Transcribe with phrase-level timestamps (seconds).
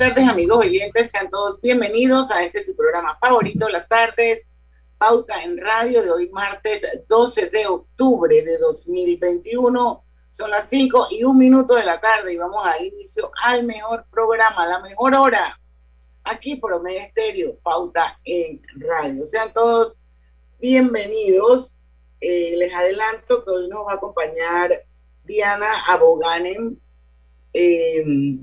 [0.00, 4.46] Tardes amigos oyentes, sean todos bienvenidos a este su programa favorito, las tardes,
[4.96, 10.02] Pauta en Radio de hoy martes 12 de octubre de 2021.
[10.30, 13.64] Son las 5 y un minuto de la tarde y vamos a dar inicio al
[13.64, 15.60] mejor programa, la mejor hora,
[16.24, 19.26] aquí por Omega Estéreo, Pauta en Radio.
[19.26, 20.00] Sean todos
[20.58, 21.78] bienvenidos.
[22.22, 24.82] Eh, les adelanto que hoy nos va a acompañar
[25.24, 26.80] Diana Aboganen.
[27.52, 28.38] Eh,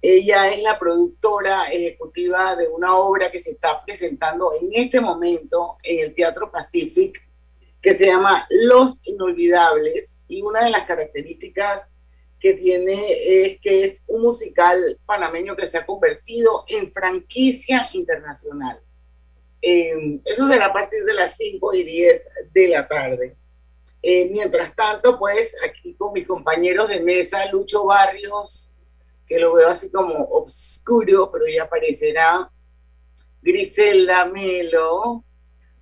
[0.00, 5.76] ella es la productora ejecutiva de una obra que se está presentando en este momento
[5.82, 7.20] en el Teatro Pacific,
[7.80, 10.22] que se llama Los Inolvidables.
[10.28, 11.90] Y una de las características
[12.38, 13.12] que tiene
[13.44, 18.80] es que es un musical panameño que se ha convertido en franquicia internacional.
[19.60, 23.36] Eh, eso será a partir de las 5 y 10 de la tarde.
[24.00, 28.74] Eh, mientras tanto, pues aquí con mis compañeros de mesa, Lucho Barrios,
[29.28, 32.50] que lo veo así como oscuro, pero ya aparecerá.
[33.42, 35.24] Griselda Melo.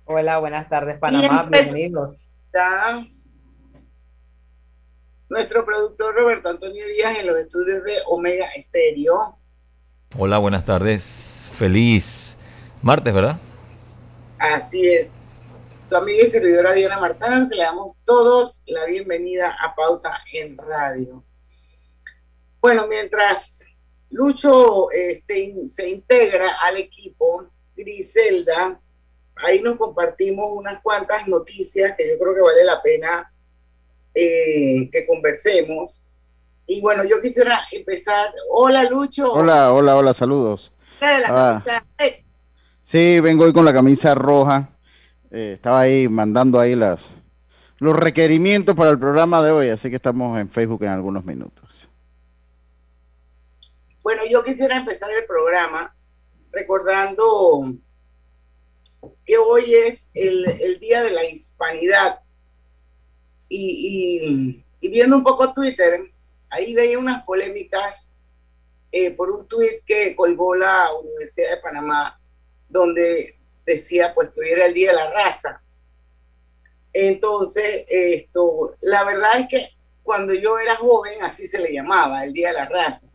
[0.05, 2.17] Hola, buenas tardes, Panamá, bienvenidos.
[5.29, 9.37] Nuestro productor Roberto Antonio Díaz en los estudios de Omega Estéreo.
[10.17, 11.49] Hola, buenas tardes.
[11.57, 12.37] Feliz
[12.81, 13.37] martes, ¿verdad?
[14.39, 15.11] Así es.
[15.83, 21.23] Su amiga y servidora Diana Martán, le damos todos la bienvenida a Pauta en Radio.
[22.67, 23.63] Bueno, mientras
[24.09, 28.77] Lucho eh, se, integra al equipo, Griselda,
[29.37, 33.31] ahí nos compartimos unas cuantas noticias que yo creo que vale la pena
[34.13, 36.09] eh, que conversemos.
[36.65, 38.33] Y bueno, yo quisiera empezar.
[38.49, 39.31] Hola, Lucho.
[39.31, 40.73] Hola, hola, hola, saludos.
[40.99, 41.63] Ah.
[42.81, 44.71] Sí, vengo hoy con la camisa roja.
[45.31, 47.11] Eh, estaba ahí mandando ahí las
[47.77, 51.86] los requerimientos para el programa de hoy, así que estamos en Facebook en algunos minutos.
[54.07, 55.93] Bueno, yo quisiera empezar el programa
[56.53, 57.73] recordando
[59.25, 62.21] que hoy es el, Día de la Hispanidad
[63.49, 66.09] y, viendo un poco Twitter,
[66.49, 68.13] ahí veía unas polémicas
[68.93, 72.17] eh, por un tweet que colgó la Universidad de Panamá,
[72.69, 75.61] donde decía pues que hoy era el Día de la Raza.
[76.93, 82.31] Entonces, esto, la verdad es que cuando yo era joven, así se le llamaba, el
[82.31, 83.06] Día de la Raza.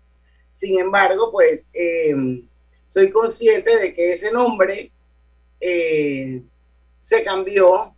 [0.52, 2.14] Sin embargo, pues eh,
[2.86, 4.92] soy consciente de que ese nombre
[5.58, 6.42] eh,
[7.00, 7.96] se cambió.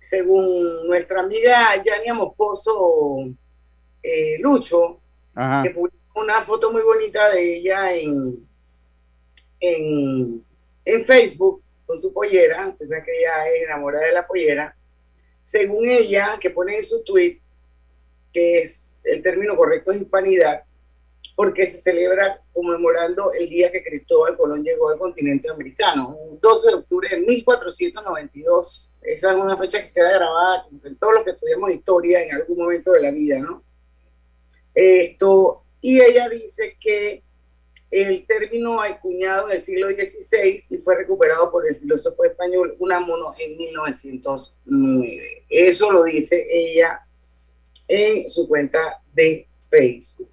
[0.00, 3.28] Según nuestra amiga Yania Moscoso
[4.02, 4.98] eh, Lucho,
[5.62, 8.44] que publicó una foto muy bonita de ella en,
[9.60, 14.74] en, Facebook con su pollera, usted sabe que ella es enamorada de la pollera,
[15.40, 17.38] según ella, que pone en su tweet,
[18.32, 20.64] que es el término correcto es hispanidad,
[21.42, 26.74] porque se celebra conmemorando el día que Cristóbal Colón llegó al continente americano, 12 de
[26.74, 28.96] octubre de 1492.
[29.02, 32.58] Esa es una fecha que queda grabada en todos los que estudiamos historia en algún
[32.58, 33.64] momento de la vida, ¿no?
[34.72, 37.24] Esto, y ella dice que
[37.90, 43.34] el término acuñado en el siglo XVI y fue recuperado por el filósofo español Unamuno
[43.36, 45.44] en 1909.
[45.48, 47.00] Eso lo dice ella
[47.88, 50.31] en su cuenta de Facebook.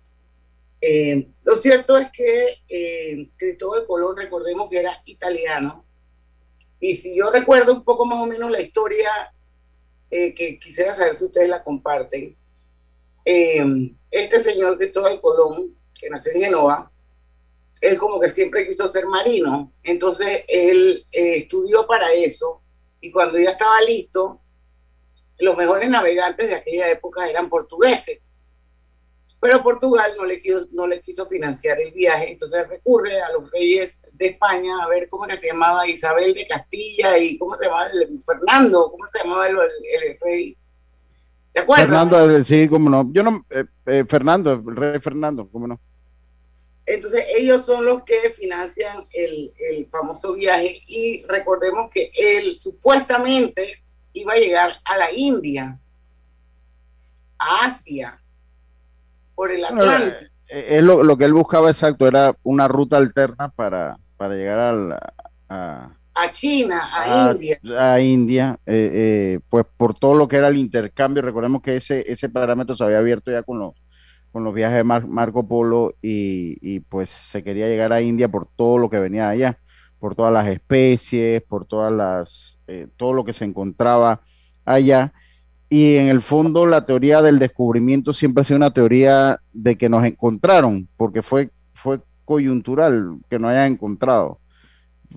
[0.82, 5.86] Eh, lo cierto es que eh, Cristóbal Colón, recordemos que era italiano,
[6.80, 9.34] y si yo recuerdo un poco más o menos la historia,
[10.10, 12.36] eh, que quisiera saber si ustedes la comparten,
[13.26, 16.92] este señor Cristóbal Colón, que nació en Genova,
[17.82, 22.64] él como que siempre quiso ser marino, entonces él estudió para eso,
[23.02, 24.42] y cuando ya estaba listo,
[25.38, 28.39] los mejores navegantes de aquella época eran portugueses
[29.40, 33.50] pero Portugal no le, quiso, no le quiso financiar el viaje, entonces recurre a los
[33.52, 37.66] reyes de España a ver cómo que se llamaba Isabel de Castilla y cómo se
[37.66, 39.58] llamaba el, Fernando, cómo se llamaba el,
[40.22, 40.58] rey.
[41.54, 41.88] ¿Te acuerdas?
[41.88, 43.10] Fernando, sí, cómo no.
[43.14, 45.80] Yo no, eh, eh, Fernando, el rey Fernando, cómo no.
[46.86, 53.84] Entonces ellos son los que financian el, el famoso viaje y recordemos que él supuestamente
[54.12, 55.80] iba a llegar a la India,
[57.38, 58.20] a Asia,
[59.40, 60.18] por el Atlántico.
[60.50, 65.00] es lo, que él buscaba exacto, era una ruta alterna para, para llegar
[65.48, 67.60] a, a China, a, India.
[67.78, 72.04] A India, eh, eh, pues por todo lo que era el intercambio, recordemos que ese,
[72.12, 73.76] ese parámetro se había abierto ya con los,
[74.34, 78.78] con los viajes de Marco Polo y, pues se quería llegar a India por todo
[78.78, 79.58] lo que venía allá,
[80.00, 84.20] por todas las especies, por todas las, eh, todo lo que se encontraba
[84.66, 85.14] allá.
[85.70, 89.88] Y en el fondo la teoría del descubrimiento siempre ha sido una teoría de que
[89.88, 94.40] nos encontraron, porque fue, fue coyuntural que nos hayan encontrado.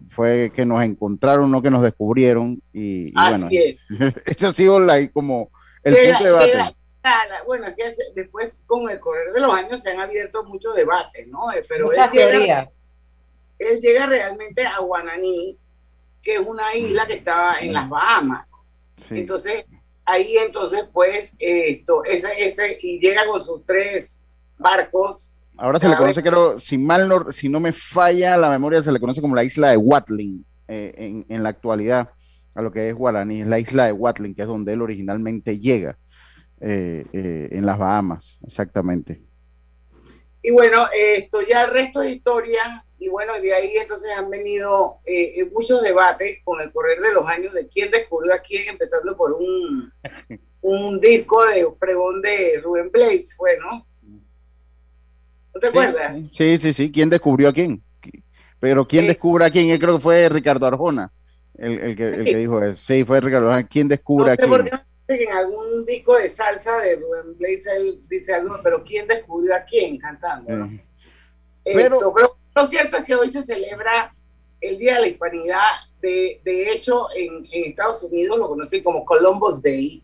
[0.09, 2.63] Fue que nos encontraron, no que nos descubrieron.
[2.73, 3.79] Y, bueno, es.
[4.27, 5.51] ese ha sido la, como
[5.85, 6.75] el punto de debate
[7.47, 11.53] bueno, que después con el correr de los años se han abierto muchos debates, ¿no?
[11.53, 12.71] Eh, pero Muchas él llega,
[13.59, 15.59] él llega realmente a Guananí,
[16.23, 18.51] que es una isla que estaba en las Bahamas.
[19.11, 19.65] Entonces,
[20.05, 24.21] ahí entonces, pues, esto, ese, ese, y llega con sus tres
[24.59, 25.39] barcos.
[25.57, 28.91] Ahora se le conoce, creo, si mal no, si no me falla la memoria, se
[28.91, 32.11] le conoce como la isla de Watling eh, en, en la actualidad,
[32.55, 35.59] a lo que es Guaraní, es la isla de Watling, que es donde él originalmente
[35.59, 35.99] llega.
[36.65, 39.21] Eh, eh, en las Bahamas, exactamente.
[40.43, 44.99] Y bueno, esto ya el resto de historia, y bueno, de ahí entonces han venido
[45.05, 49.17] eh, muchos debates con el correr de los años de quién descubrió a quién, empezando
[49.17, 49.93] por un,
[50.61, 53.87] un disco de pregón de Rubén Blades, fue, ¿no?
[55.55, 56.17] ¿No te acuerdas?
[56.33, 57.83] Sí, sí, sí, ¿quién descubrió a quién?
[58.59, 59.69] Pero ¿quién descubre a quién?
[59.69, 61.13] Yo creo que fue Ricardo Arjona,
[61.55, 62.81] el, que, el que, dijo eso.
[62.81, 63.67] Sí, fue Ricardo Arjona.
[63.67, 64.51] ¿Quién descubre a quién?
[65.21, 69.61] En algún disco de salsa de Rubén Blades él dice algo, pero ¿quién descubrió a
[69.61, 70.69] quién cantando?
[71.65, 71.99] Pero,
[72.55, 74.15] lo cierto es que hoy se celebra
[74.61, 75.71] el Día de la Hispanidad.
[76.01, 80.03] De, de hecho, en, Estados Unidos lo conocen como Columbus Day.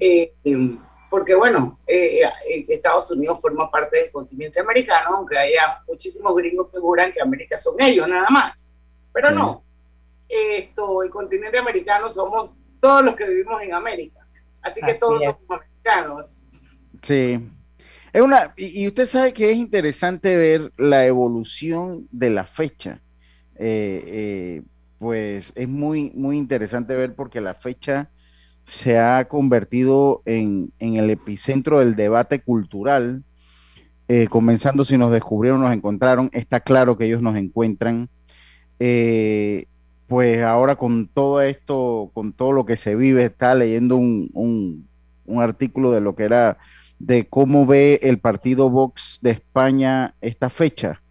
[0.00, 0.78] Eh, em,
[1.10, 6.68] porque, bueno, eh, eh, Estados Unidos forma parte del continente americano, aunque haya muchísimos gringos
[6.70, 8.68] que juran que América son ellos nada más.
[9.12, 9.62] Pero no.
[10.28, 14.26] Esto, el continente americano somos todos los que vivimos en América.
[14.62, 16.26] Así que todos somos americanos.
[17.02, 17.40] Sí.
[18.12, 23.02] Es una, y, usted sabe que es interesante ver la evolución de la fecha.
[23.56, 24.62] Eh, eh,
[24.98, 28.10] pues es muy, muy interesante ver porque la fecha
[28.62, 33.22] se ha convertido en, el epicentro del debate cultural.
[34.08, 38.08] Eh, comenzando si nos descubrieron, nos encontraron, está claro que ellos nos encuentran
[40.06, 44.88] pues ahora con todo esto, con todo lo que se vive, está leyendo un,
[45.38, 46.58] artículo de lo que era,
[46.98, 51.02] de cómo ve el partido Vox de España esta fecha.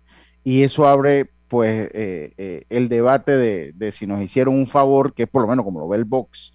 [0.44, 5.24] Y eso abre pues eh, eh, el debate de, si nos hicieron un favor, que
[5.24, 6.54] es por lo menos como lo ve el Vox,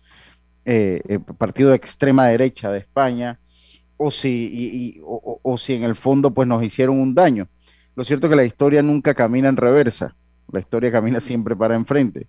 [0.65, 3.39] eh, el partido de extrema derecha de España,
[3.97, 7.49] o si, o si en el fondo pues nos hicieron un daño.
[7.95, 10.17] Lo cierto es que la historia nunca camina en reversa
[10.53, 12.27] la historia camina siempre para enfrente.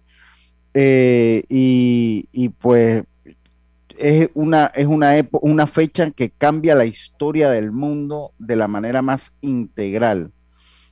[0.73, 3.03] Eh, y, pues
[3.97, 9.01] es una, es una, una fecha que cambia la historia del mundo de la manera
[9.01, 10.31] más integral.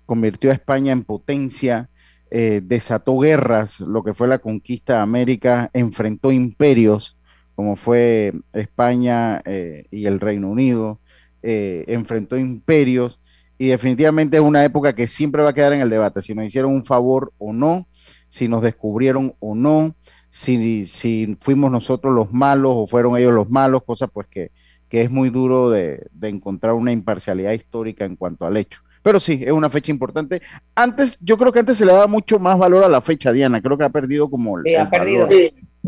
[0.05, 1.89] Convirtió a España en potencia,
[2.31, 7.17] eh, desató guerras, lo que fue la conquista de América, enfrentó imperios,
[7.55, 10.99] como fue España eh, y el Reino Unido,
[11.41, 13.18] enfrentó imperios
[13.59, 16.45] y definitivamente es una época que siempre va a quedar en el debate, si nos
[16.45, 17.87] hicieron un favor o no,
[18.29, 19.95] si nos descubrieron o no,
[20.29, 24.51] si, si fuimos nosotros los malos o fueron ellos los malos, cosa pues que,
[24.87, 28.79] que es muy duro de, encontrar una imparcialidad histórica en cuanto al hecho.
[29.01, 30.41] Pero sí, es una fecha importante.
[30.75, 33.61] Antes, yo creo que antes se le daba mucho más valor a la fecha, Diana.
[33.61, 34.61] Creo que ha perdido como.
[34.61, 35.27] Sí, ha perdido.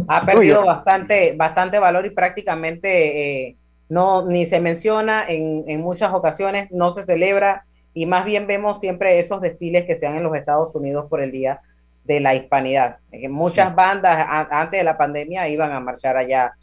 [0.08, 3.58] Ha perdido bastante, bastante valor y prácticamente eh,
[3.92, 8.80] no ni se menciona en, en muchas ocasiones, no se celebra y más bien vemos
[8.80, 11.60] siempre esos desfiles que se dan en los Estados Unidos por el Día
[12.06, 13.00] de la Hispanidad.
[13.30, 16.54] muchas bandas antes de la pandemia iban a marchar allá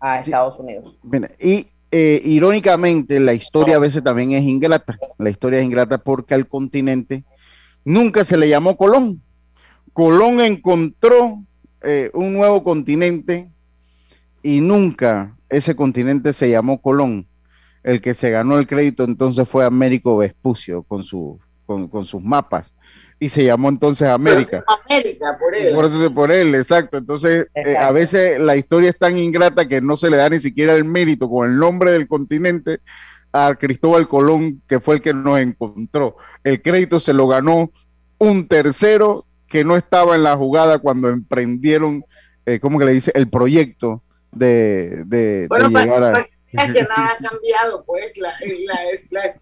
[0.00, 0.96] a Estados Unidos.
[1.38, 4.98] y eh, irónicamente la historia a veces también es ingrata.
[5.18, 7.24] La historia es ingrata porque al continente
[7.84, 9.20] nunca se le llamó Colón.
[9.92, 11.42] Colón encontró
[11.82, 13.50] eh, un nuevo continente
[14.42, 17.26] y nunca ese continente se llamó Colón.
[17.82, 22.72] El que se ganó el crédito entonces fue Américo Vespucio con, su, con, sus mapas
[23.18, 24.64] y se llamó entonces América.
[24.86, 25.74] América, por él.
[25.74, 26.98] Por eso por él, exacto.
[26.98, 30.40] Entonces, eh, a veces la historia es tan ingrata que no se le da ni
[30.40, 32.80] siquiera el mérito con el nombre del continente
[33.32, 36.16] a Cristóbal Colón, que fue el que nos encontró.
[36.44, 37.70] El crédito se lo ganó
[38.18, 42.04] un tercero que no estaba en la jugada cuando emprendieron,
[42.46, 43.12] eh, ¿cómo que le dice?
[43.14, 46.26] El proyecto de, de, llegar a...
[46.52, 48.34] Es que nada ha cambiado, pues la,
[48.64, 48.80] la,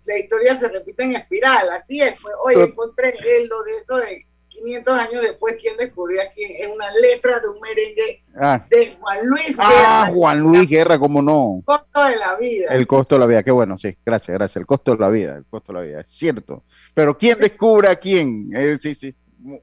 [0.05, 2.15] la, historia se repite en espiral, así es.
[2.21, 3.15] Pues, oye, encontré
[3.49, 4.27] lo de eso de
[4.59, 6.43] 500 años después, ¿quién descubrió aquí?
[6.43, 8.65] Es una letra de un merengue ah.
[8.69, 10.03] de Juan Luis ah, Guerra.
[10.03, 11.57] Ah, Juan Luis Guerra, ¿cómo no?
[11.59, 12.75] El costo de la vida.
[12.75, 14.57] El costo de la vida, qué bueno, sí, gracias, gracias.
[14.57, 16.65] El costo de la vida, el costo de la vida, es cierto.
[16.95, 18.51] Pero ¿quién descubre a quién?
[18.55, 19.15] Eh, sí, sí,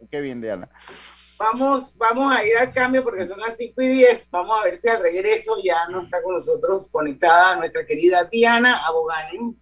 [0.09, 0.69] qué bien, Diana.
[1.37, 4.29] Vamos, vamos a ir al cambio porque son las 5 y 10.
[4.31, 8.85] Vamos a ver si al regreso ya no está con nosotros conectada nuestra querida Diana
[8.85, 9.53] Abogani.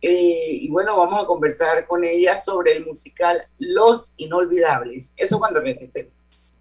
[0.00, 5.12] Eh, y bueno, vamos a conversar con ella sobre el musical Los Inolvidables.
[5.16, 6.56] Eso cuando regresemos.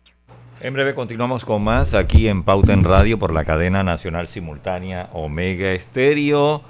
[0.60, 5.10] En breve continuamos con más aquí en Pauta en Radio por la cadena nacional simultánea
[5.14, 6.64] Omega Estéreo.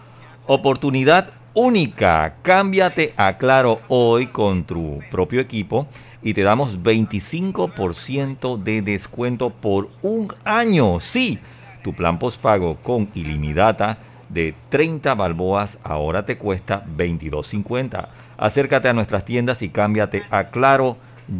[0.45, 2.35] Oportunidad única.
[2.43, 5.87] Cámbiate a Claro hoy con tu propio equipo
[6.21, 10.99] y te damos 25% de descuento por un año.
[10.99, 11.39] Sí,
[11.83, 13.97] tu plan postpago con ilimitada
[14.29, 18.07] de 30 balboas ahora te cuesta 22.50.
[18.37, 20.97] Acércate a nuestras tiendas y cámbiate a Claro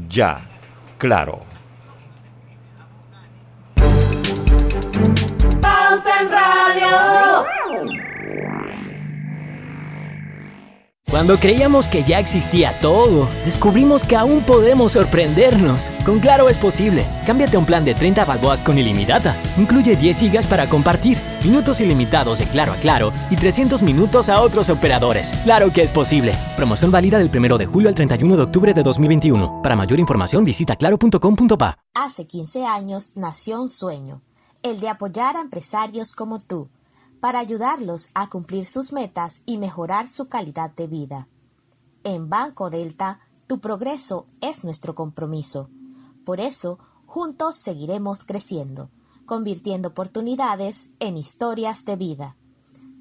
[0.08, 0.38] ya.
[0.98, 1.42] Claro.
[5.62, 7.57] Pauta en Radio.
[11.10, 15.90] Cuando creíamos que ya existía todo, descubrimos que aún podemos sorprendernos.
[16.06, 17.06] Con Claro es posible.
[17.26, 19.34] Cámbiate a un plan de 30 balboas con ilimitada.
[19.58, 24.42] Incluye 10 gigas para compartir, minutos ilimitados de Claro a Claro y 300 minutos a
[24.42, 25.32] otros operadores.
[25.46, 26.36] Claro que es posible.
[26.58, 29.62] Promoción válida del 1 de julio al 31 de octubre de 2021.
[29.64, 31.78] Para mayor información visita claro.com.pa.
[31.94, 34.22] Hace 15 años nació un sueño,
[34.62, 36.68] el de apoyar a empresarios como tú
[37.20, 41.28] para ayudarlos a cumplir sus metas y mejorar su calidad de vida.
[42.04, 45.70] En Banco Delta, tu progreso es nuestro compromiso.
[46.26, 48.90] Por eso, juntos seguiremos creciendo,
[49.26, 52.36] convirtiendo oportunidades en historias de vida.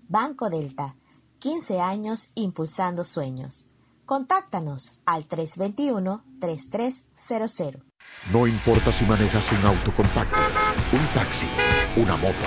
[0.08, 0.96] Banco Delta,
[1.40, 3.66] 15 años impulsando sueños.
[4.04, 7.82] Contáctanos al 321-3300.
[8.32, 10.37] No importa si manejas un auto compacto,
[10.92, 11.49] un taxi,
[11.96, 12.46] una moto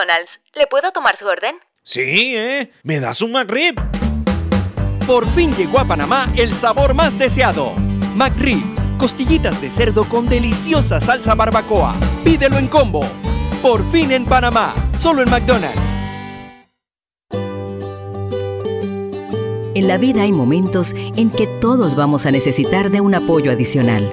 [0.00, 0.40] McDonald's.
[0.54, 1.56] ¿Le puedo tomar su orden?
[1.82, 2.72] Sí, ¿eh?
[2.82, 3.74] ¿Me das un McRib?
[5.06, 7.72] Por fin llegó a Panamá el sabor más deseado.
[8.14, 8.62] McRib.
[8.98, 11.94] Costillitas de cerdo con deliciosa salsa barbacoa.
[12.24, 13.06] Pídelo en combo.
[13.62, 14.74] Por fin en Panamá.
[14.96, 15.78] Solo en McDonald's.
[19.74, 24.12] En la vida hay momentos en que todos vamos a necesitar de un apoyo adicional.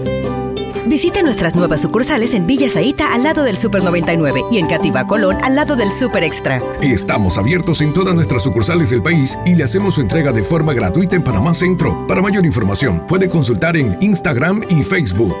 [0.87, 5.05] Visite nuestras nuevas sucursales en Villa Zaita al lado del Super 99 y en Cativa
[5.05, 6.59] Colón al lado del Super Extra.
[6.81, 10.73] Estamos abiertos en todas nuestras sucursales del país y le hacemos su entrega de forma
[10.73, 12.07] gratuita en Panamá Centro.
[12.07, 15.37] Para mayor información, puede consultar en Instagram y Facebook.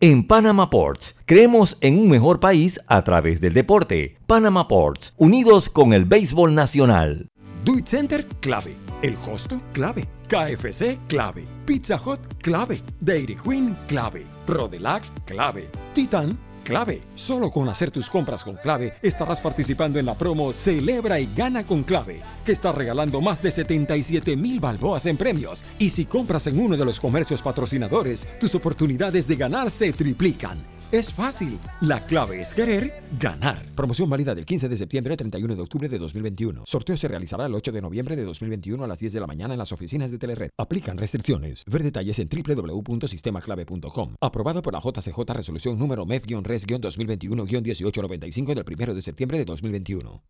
[0.00, 4.18] En Panama Ports, creemos en un mejor país a través del deporte.
[4.26, 7.28] Panama Ports, unidos con el béisbol nacional.
[7.64, 8.81] Duit Center, clave.
[9.02, 10.08] El Hosto, clave.
[10.28, 11.44] KFC, clave.
[11.66, 12.80] Pizza Hut, clave.
[13.00, 14.24] Dairy Queen, clave.
[14.46, 15.68] Rodelac, clave.
[15.92, 17.02] Titan, clave.
[17.16, 21.64] Solo con hacer tus compras con clave estarás participando en la promo Celebra y gana
[21.66, 25.64] con clave, que está regalando más de 77 mil balboas en premios.
[25.80, 30.62] Y si compras en uno de los comercios patrocinadores, tus oportunidades de ganar se triplican.
[30.92, 31.58] Es fácil.
[31.80, 33.64] La clave es querer ganar.
[33.74, 36.64] Promoción válida del 15 de septiembre al 31 de octubre de 2021.
[36.66, 39.54] Sorteo se realizará el 8 de noviembre de 2021 a las 10 de la mañana
[39.54, 40.50] en las oficinas de Telered.
[40.58, 41.64] Aplican restricciones.
[41.66, 44.16] Ver detalles en www.sistemaclave.com.
[44.20, 50.22] Aprobado por la JCJ Resolución número MEF-RES-2021-1895 del 1 de septiembre de 2021.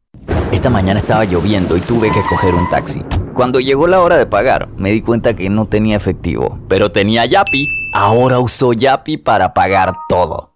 [0.52, 3.00] Esta mañana estaba lloviendo y tuve que coger un taxi.
[3.34, 7.26] Cuando llegó la hora de pagar, me di cuenta que no tenía efectivo, pero tenía
[7.26, 7.66] Yapi.
[7.94, 10.51] Ahora uso Yapi para pagar todo.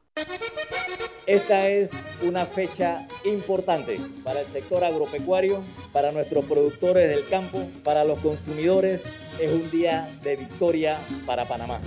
[1.26, 1.90] Esta es
[2.22, 5.60] una fecha importante para el sector agropecuario,
[5.92, 9.02] para nuestros productores del campo, para los consumidores.
[9.40, 10.96] Es un día de victoria
[11.26, 11.80] para Panamá.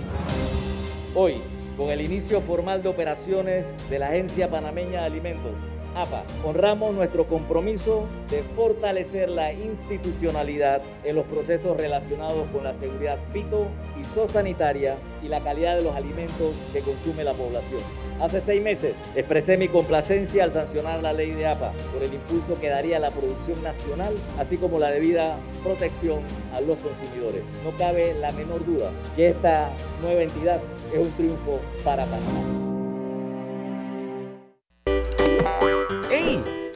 [1.14, 1.40] Hoy,
[1.78, 5.52] con el inicio formal de operaciones de la Agencia Panameña de Alimentos,
[5.94, 13.18] APA, honramos nuestro compromiso de fortalecer la institucionalidad en los procesos relacionados con la seguridad
[13.32, 13.66] fito
[14.00, 17.80] y zoosanitaria y la calidad de los alimentos que consume la población.
[18.20, 22.60] Hace seis meses expresé mi complacencia al sancionar la ley de APA por el impulso
[22.60, 26.20] que daría a la producción nacional, así como la debida protección
[26.54, 27.42] a los consumidores.
[27.64, 29.70] No cabe la menor duda que esta
[30.02, 30.60] nueva entidad
[30.92, 32.69] es un triunfo para Panamá.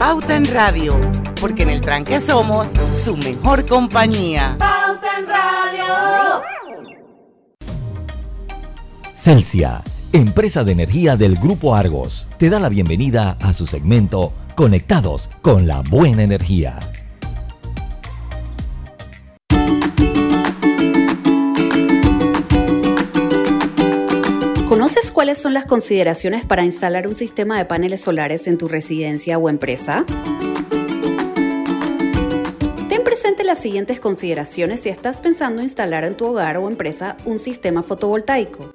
[0.00, 0.98] Pauta en Radio,
[1.38, 2.66] porque en el tranque somos
[3.04, 4.56] su mejor compañía.
[4.58, 6.42] Pauta en Radio.
[9.14, 15.28] Celsia empresa de energía del Grupo Argos, te da la bienvenida a su segmento Conectados
[15.40, 16.78] con la Buena Energía.
[24.70, 29.36] ¿Conoces cuáles son las consideraciones para instalar un sistema de paneles solares en tu residencia
[29.36, 30.04] o empresa?
[32.88, 37.40] Ten presente las siguientes consideraciones si estás pensando instalar en tu hogar o empresa un
[37.40, 38.72] sistema fotovoltaico.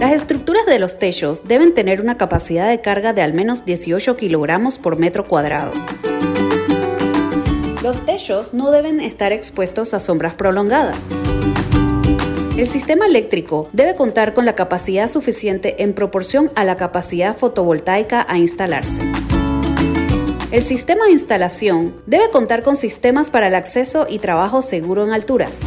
[0.00, 4.16] Las estructuras de los techos deben tener una capacidad de carga de al menos 18
[4.16, 5.70] kilogramos por metro cuadrado.
[7.84, 10.98] Los techos no deben estar expuestos a sombras prolongadas.
[12.56, 18.24] El sistema eléctrico debe contar con la capacidad suficiente en proporción a la capacidad fotovoltaica
[18.28, 19.02] a instalarse.
[20.52, 25.12] El sistema de instalación debe contar con sistemas para el acceso y trabajo seguro en
[25.12, 25.62] alturas.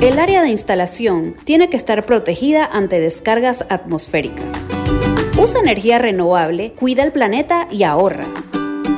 [0.00, 4.52] El área de instalación tiene que estar protegida ante descargas atmosféricas.
[5.40, 8.24] Usa energía renovable, cuida el planeta y ahorra.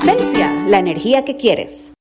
[0.03, 1.93] Celsia, la energía que quieres.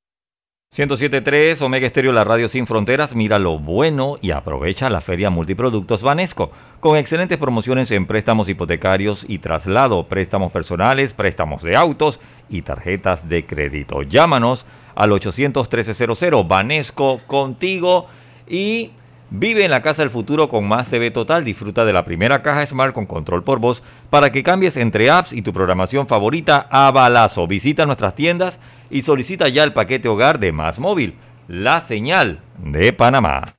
[0.75, 3.15] 107.3 Omega Estéreo, la radio sin fronteras.
[3.15, 9.25] Mira lo bueno y aprovecha la Feria Multiproductos Banesco con excelentes promociones en préstamos hipotecarios
[9.25, 14.01] y traslado, préstamos personales, préstamos de autos y tarjetas de crédito.
[14.01, 18.07] Llámanos al 800 1300 Banesco contigo
[18.45, 18.91] y
[19.29, 21.45] vive en la casa del futuro con más TV Total.
[21.45, 25.31] Disfruta de la primera caja Smart con control por voz para que cambies entre apps
[25.31, 27.47] y tu programación favorita a balazo.
[27.47, 28.59] Visita nuestras tiendas
[28.89, 31.17] y solicita ya el paquete hogar de Más Móvil,
[31.47, 33.55] la señal de Panamá.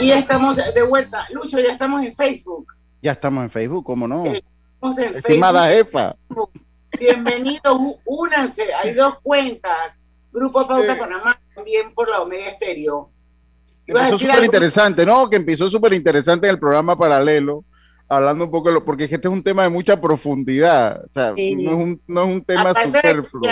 [0.00, 1.24] Y estamos de vuelta.
[1.32, 2.72] Lucho, ya estamos en Facebook.
[3.02, 4.24] Ya estamos en Facebook, ¿cómo no?
[4.26, 6.14] Estamos en Estimada jefa.
[6.98, 8.72] Bienvenidos, únanse.
[8.74, 10.02] Hay dos cuentas.
[10.32, 13.10] Grupo Pauta Panamá, también por la Omega Estéreo.
[13.86, 15.30] Empezó súper interesante, ¿no?
[15.30, 17.64] Que empezó súper interesante en el programa paralelo,
[18.08, 21.30] hablando un poco de lo, porque este es un tema de mucha profundidad, o sea,
[21.30, 23.42] no, es un, no es un tema superfluo.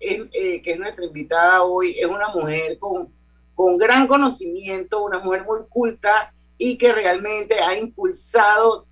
[0.00, 3.08] Eh, que es nuestra invitada hoy, es una mujer con,
[3.54, 8.86] con gran conocimiento, una mujer muy culta y que realmente ha impulsado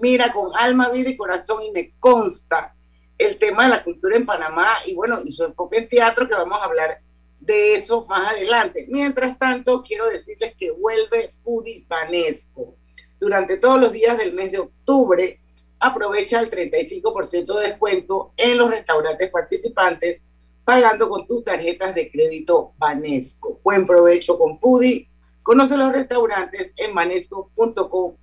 [0.00, 2.74] mira, con alma, vida y corazón, y me consta
[3.18, 6.34] el tema de la cultura en Panamá y bueno, y su enfoque en teatro, que
[6.34, 7.00] vamos a hablar
[7.40, 8.86] de eso más adelante.
[8.88, 12.76] Mientras tanto, quiero decirles que vuelve Foodie Banesco.
[13.22, 15.38] Durante todos los días del mes de octubre,
[15.78, 20.24] aprovecha el 35% de descuento en los restaurantes participantes
[20.64, 23.60] pagando con tus tarjetas de crédito Banesco.
[23.62, 25.08] Buen provecho con Foodie.
[25.40, 28.16] Conoce los restaurantes en banesco.com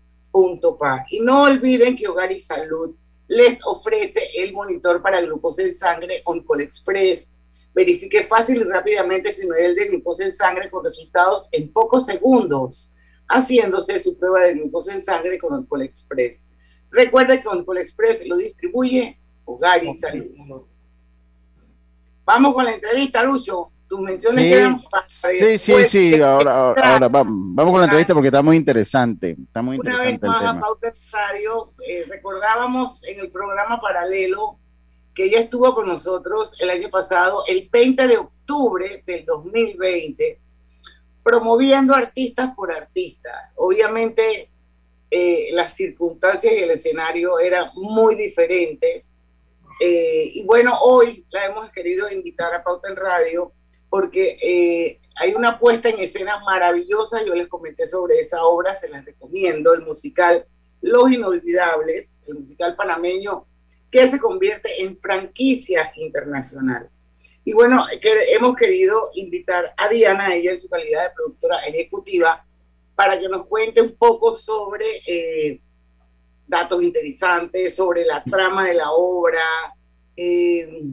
[1.09, 2.93] y no olviden que Hogar y Salud
[3.29, 7.31] les ofrece el monitor para glucosa en sangre Oncol Express.
[7.73, 12.93] Verifique fácil y rápidamente su nivel de glucosa en sangre con resultados en pocos segundos,
[13.29, 16.45] haciéndose su prueba de glucosa en sangre con Oncol Express.
[16.91, 20.65] Recuerde que Oncol Express lo distribuye Hogar y Salud.
[22.25, 27.71] Vamos con la entrevista, Lucho tus menciones sí, Sí, sí, sí, ahora, ahora, vamos, vamos,
[27.71, 29.31] con la entrevista porque está muy interesante.
[29.31, 34.59] Está muy Una interesante vez más, Pauta Radio, eh, recordábamos en el programa paralelo
[35.15, 40.39] que ella estuvo con nosotros el año pasado, el 20 de octubre del 2020,
[41.29, 43.51] promoviendo artistas por artistas.
[43.55, 44.49] Obviamente
[45.11, 49.13] eh, las circunstancias y el escenario eran muy diferentes.
[49.79, 53.53] Eh, y bueno, hoy la hemos querido invitar a Pauta en Radio
[53.91, 57.23] porque eh, hay una puesta en escena maravillosa.
[57.23, 60.47] Yo les comenté sobre esa obra, se las recomiendo, el musical
[60.81, 63.45] Los Inolvidables, el musical panameño
[63.91, 66.89] que se convierte en franquicia internacional.
[67.43, 67.83] Y bueno,
[68.31, 72.45] hemos querido invitar a Diana, ella en su calidad de productora ejecutiva,
[72.95, 75.61] para que nos cuente un poco sobre eh,
[76.45, 79.41] datos interesantes, sobre la trama de la obra,
[80.15, 80.83] eh,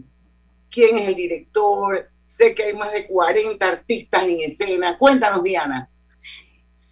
[0.70, 2.10] quién es el director.
[2.24, 4.96] Sé que hay más de 40 artistas en escena.
[4.98, 5.90] Cuéntanos, Diana.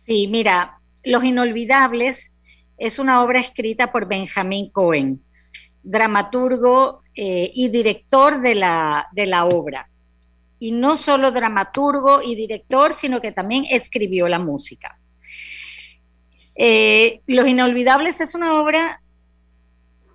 [0.06, 2.34] Sí, mira, Los Inolvidables
[2.76, 5.24] es una obra escrita por Benjamín Cohen,
[5.84, 9.88] dramaturgo eh, y director de la, de la obra.
[10.58, 14.98] Y no solo dramaturgo y director, sino que también escribió la música.
[16.56, 19.00] Eh, Los Inolvidables es una obra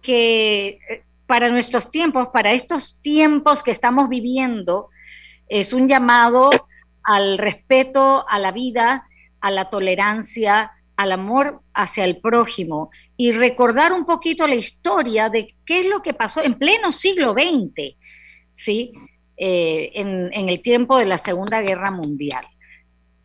[0.01, 4.89] que eh, para nuestros tiempos, para estos tiempos que estamos viviendo,
[5.47, 6.49] es un llamado
[7.03, 9.07] al respeto a la vida,
[9.39, 15.47] a la tolerancia, al amor hacia el prójimo y recordar un poquito la historia de
[15.65, 17.95] qué es lo que pasó en pleno siglo XX,
[18.51, 18.91] ¿sí?
[19.37, 22.45] Eh, en, el tiempo de la Segunda Guerra Mundial.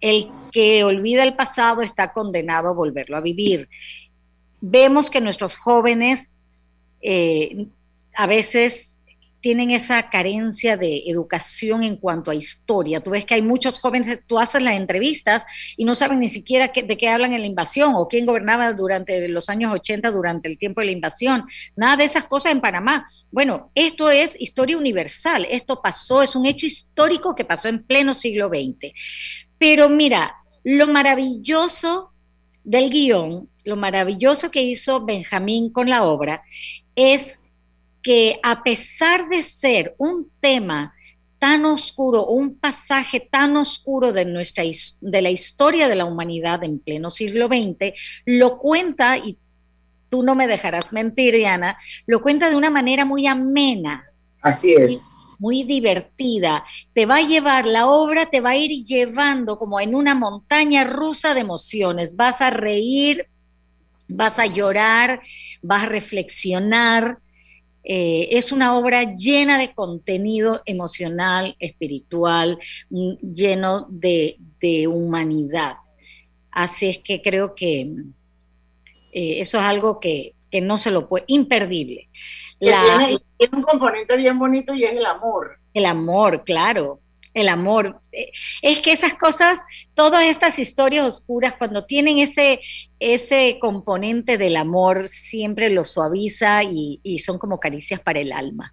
[0.01, 3.69] El que olvida el pasado está condenado a volverlo a vivir.
[4.61, 6.33] Vemos que nuestros jóvenes
[7.03, 7.67] eh,
[8.15, 8.87] a veces
[9.44, 13.00] tienen esa carencia de educación en cuanto a historia.
[13.00, 15.44] Tú ves que hay muchos jóvenes, tú haces las entrevistas
[15.76, 19.28] y no saben ni siquiera de qué hablan en la invasión o quién gobernaba durante
[19.28, 21.44] los años 80, durante el tiempo de la invasión.
[21.76, 23.07] Nada de esas cosas en Panamá.
[23.30, 25.46] Bueno, esto es historia universal.
[25.50, 28.94] Esto pasó, es un hecho histórico que pasó en pleno siglo XX.
[29.59, 32.12] Pero mira, lo maravilloso
[32.64, 36.44] del guion, lo maravilloso que hizo Benjamín con la obra,
[36.96, 37.38] es
[38.05, 40.95] que a pesar de ser un tema
[41.40, 44.62] tan oscuro, un pasaje tan oscuro de, nuestra,
[45.01, 47.93] de la historia de la humanidad en pleno siglo XX,
[48.27, 49.37] lo cuenta, y
[50.09, 54.05] tú no me dejarás mentir, Diana, lo cuenta de una manera muy amena.
[54.40, 55.01] Así es
[55.38, 56.64] muy divertida.
[56.95, 60.85] Te va a llevar, la obra te va a ir llevando como en una montaña
[60.85, 62.17] rusa de emociones.
[62.17, 63.27] Vas a reír,
[64.09, 65.21] vas a llorar,
[65.62, 67.19] vas a reflexionar.
[67.85, 72.59] Eh, es una obra llena de contenido emocional, espiritual,
[72.90, 74.38] mm, lleno de,
[74.88, 75.75] humanidad.
[76.51, 77.83] Así es que creo que
[79.12, 82.09] eh, eso es algo que, que no se lo puede, imperdible
[82.59, 83.18] tiene,
[83.53, 85.59] un componente bien bonito y es el amor.
[85.73, 87.01] El amor, claro,
[87.35, 88.01] el amor.
[88.62, 89.59] Es que esas cosas,
[89.94, 92.61] todas estas historias oscuras, cuando tienen ese,
[93.01, 98.73] ese componente del amor, siempre lo suaviza y, son como caricias para el alma.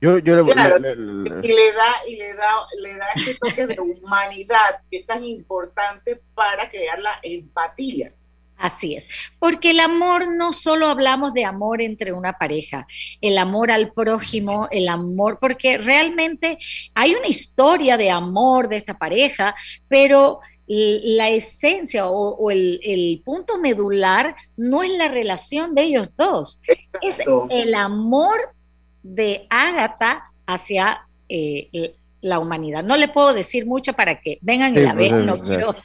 [0.00, 4.98] Yo, yo y le da, y le da, le da ese toque de humanidad que
[4.98, 8.12] es tan importante para crear la empatía.
[8.56, 12.86] Así es, porque el amor no solo hablamos de amor entre una pareja,
[13.20, 16.58] el amor al prójimo, el amor, porque realmente
[16.94, 19.54] hay una historia de amor de esta pareja,
[19.88, 26.60] pero la esencia o, el, punto medular no es la relación de ellos dos,
[27.02, 27.18] es
[27.50, 28.54] el amor
[29.02, 32.82] de Ágata hacia eh, la humanidad.
[32.82, 35.76] No le puedo decir mucho para que vengan y la pues, vean, no quiero.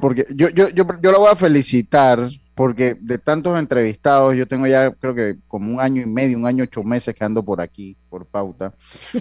[0.00, 4.66] porque yo, yo, yo, yo la voy a felicitar porque de tantos entrevistados, yo tengo
[4.66, 7.60] ya creo que como un año y medio, un año ocho meses que ando por
[7.60, 8.74] aquí, por pauta.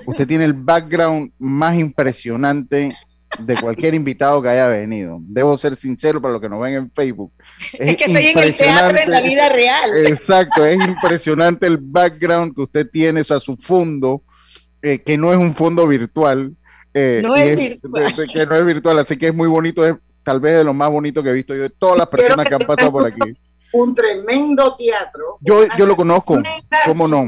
[0.05, 2.95] Usted tiene el background más impresionante
[3.37, 5.19] de cualquier invitado que haya venido.
[5.21, 7.31] Debo ser sincero para los que nos ven en Facebook.
[7.73, 10.07] Es, que estoy en el teatro en la vida real.
[10.07, 14.23] Exacto, es impresionante el background que usted tiene, o sea, su fondo
[14.85, 16.55] eh, que no es un fondo virtual.
[16.93, 18.13] Eh, no es, virtual.
[18.31, 20.91] que no es virtual, así que es muy bonito, es tal vez de lo más
[20.91, 23.35] bonito que he visto yo de todas las personas que, han pasado por aquí.
[23.73, 25.37] Un tremendo teatro.
[25.41, 26.37] Yo, yo lo conozco,
[26.85, 27.27] ¿cómo no?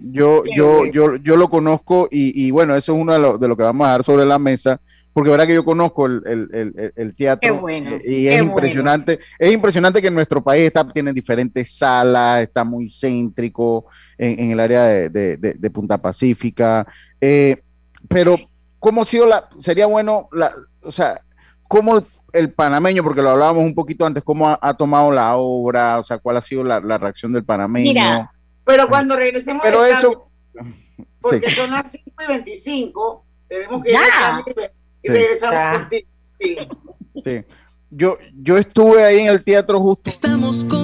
[0.00, 3.46] Yo, yo, yo, yo lo conozco y, y bueno, eso es uno de lo, de
[3.46, 4.80] lo que vamos a dar sobre la mesa
[5.12, 9.18] porque verdad que yo conozco el, el, el, teatro eh, y es impresionante.
[9.38, 14.60] Es impresionante que en nuestro país está, tiene diferentes salas, está muy céntrico en, el
[14.60, 16.86] área de, de, Punta Pacífica.
[17.20, 17.60] Eh,
[18.08, 18.36] pero,
[18.78, 21.20] ¿cómo ha sido la, sería bueno, la, o sea,
[21.66, 26.04] cómo el panameño, porque lo hablábamos un poquito antes, cómo ha, tomado la obra, o
[26.04, 27.92] sea, cuál ha sido la, reacción del panameño?
[27.92, 28.32] Mira,
[28.64, 30.30] pero cuando regresemos, pero eso,
[31.20, 33.96] porque son las 5 y 25, tenemos que ir
[35.02, 36.08] y regresamos contigo.
[37.24, 37.44] Sí.
[37.90, 40.08] Yo, yo estuve ahí en el teatro justo.
[40.08, 40.79] Estamos construyendo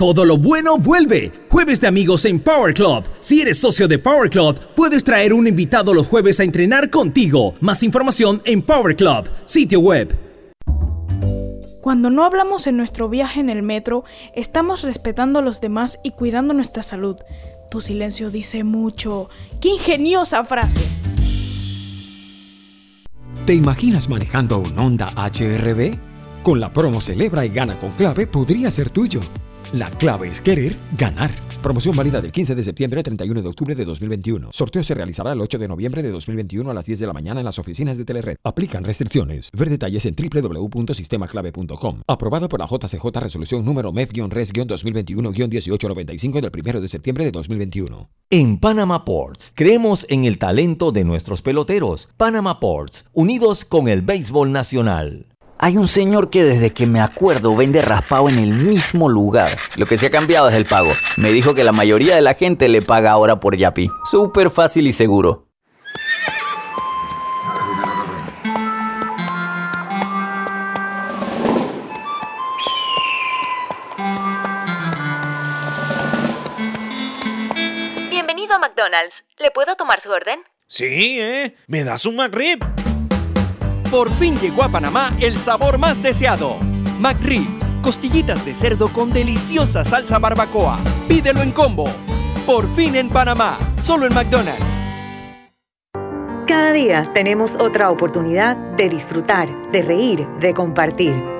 [0.00, 1.30] Todo lo bueno vuelve.
[1.50, 3.04] Jueves de amigos en Power Club.
[3.18, 7.52] Si eres socio de Power Club, puedes traer un invitado los jueves a entrenar contigo.
[7.60, 10.18] Más información en Power Club, sitio web.
[11.82, 16.12] Cuando no hablamos en nuestro viaje en el metro, estamos respetando a los demás y
[16.12, 17.16] cuidando nuestra salud.
[17.70, 19.28] Tu silencio dice mucho.
[19.60, 20.80] ¡Qué ingeniosa frase!
[23.44, 25.98] ¿Te imaginas manejando un Honda HRB?
[26.42, 29.20] Con la promo Celebra y Gana con Clave podría ser tuyo.
[29.72, 31.30] La clave es querer ganar.
[31.62, 34.50] Promoción válida del 15 de septiembre al 31 de octubre de 2021.
[34.52, 37.38] Sorteo se realizará el 8 de noviembre de 2021 a las 10 de la mañana
[37.38, 38.34] en las oficinas de Telered.
[38.42, 39.48] Aplican restricciones.
[39.52, 42.02] Ver detalles en www.sistemaclave.com.
[42.08, 48.10] Aprobado por la JCJ Resolución número MEF-RES-2021-1895 del 1 de septiembre de 2021.
[48.30, 52.08] En Panama Ports, creemos en el talento de nuestros peloteros.
[52.16, 55.29] Panama Ports, unidos con el béisbol nacional.
[55.62, 59.50] Hay un señor que desde que me acuerdo vende raspado en el mismo lugar.
[59.76, 60.90] Lo que se ha cambiado es el pago.
[61.18, 63.90] Me dijo que la mayoría de la gente le paga ahora por Yapi.
[64.10, 65.48] Súper fácil y seguro.
[78.08, 79.24] Bienvenido a McDonald's.
[79.38, 80.40] ¿Le puedo tomar su orden?
[80.68, 81.54] Sí, ¿eh?
[81.66, 82.64] ¿Me das un McRib?
[83.90, 86.58] Por fin llegó a Panamá el sabor más deseado.
[87.00, 87.48] McRib,
[87.82, 90.78] costillitas de cerdo con deliciosa salsa barbacoa.
[91.08, 91.90] Pídelo en combo.
[92.46, 94.62] Por fin en Panamá, solo en McDonald's.
[96.46, 101.39] Cada día tenemos otra oportunidad de disfrutar, de reír, de compartir.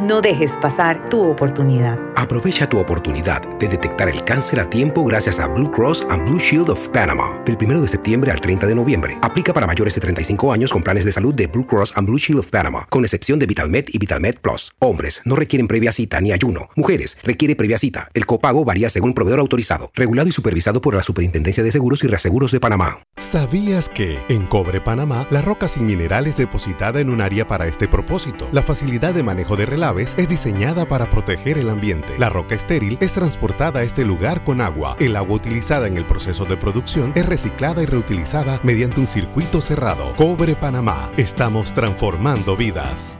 [0.00, 1.98] No dejes pasar tu oportunidad.
[2.14, 6.38] Aprovecha tu oportunidad de detectar el cáncer a tiempo gracias a Blue Cross and Blue
[6.38, 7.42] Shield of Panama.
[7.44, 9.18] Del 1 de septiembre al 30 de noviembre.
[9.22, 12.18] Aplica para mayores de 35 años con planes de salud de Blue Cross and Blue
[12.18, 14.70] Shield of Panama, con excepción de VitalMed y VitalMed Plus.
[14.78, 16.68] Hombres no requieren previa cita ni ayuno.
[16.76, 18.08] Mujeres requiere previa cita.
[18.14, 22.06] El copago varía según proveedor autorizado, regulado y supervisado por la Superintendencia de Seguros y
[22.06, 23.00] Reaseguros de Panamá.
[23.16, 27.88] ¿Sabías que en Cobre Panamá la roca sin minerales depositada en un área para este
[27.88, 28.48] propósito?
[28.52, 32.14] La facilidad de manejo de relaves es diseñada para proteger el ambiente.
[32.18, 34.96] La roca estéril es transportada a este lugar con agua.
[35.00, 39.60] El agua utilizada en el proceso de producción es reciclada y reutilizada mediante un circuito
[39.60, 40.12] cerrado.
[40.16, 41.10] Cobre Panamá.
[41.16, 43.18] Estamos transformando vidas.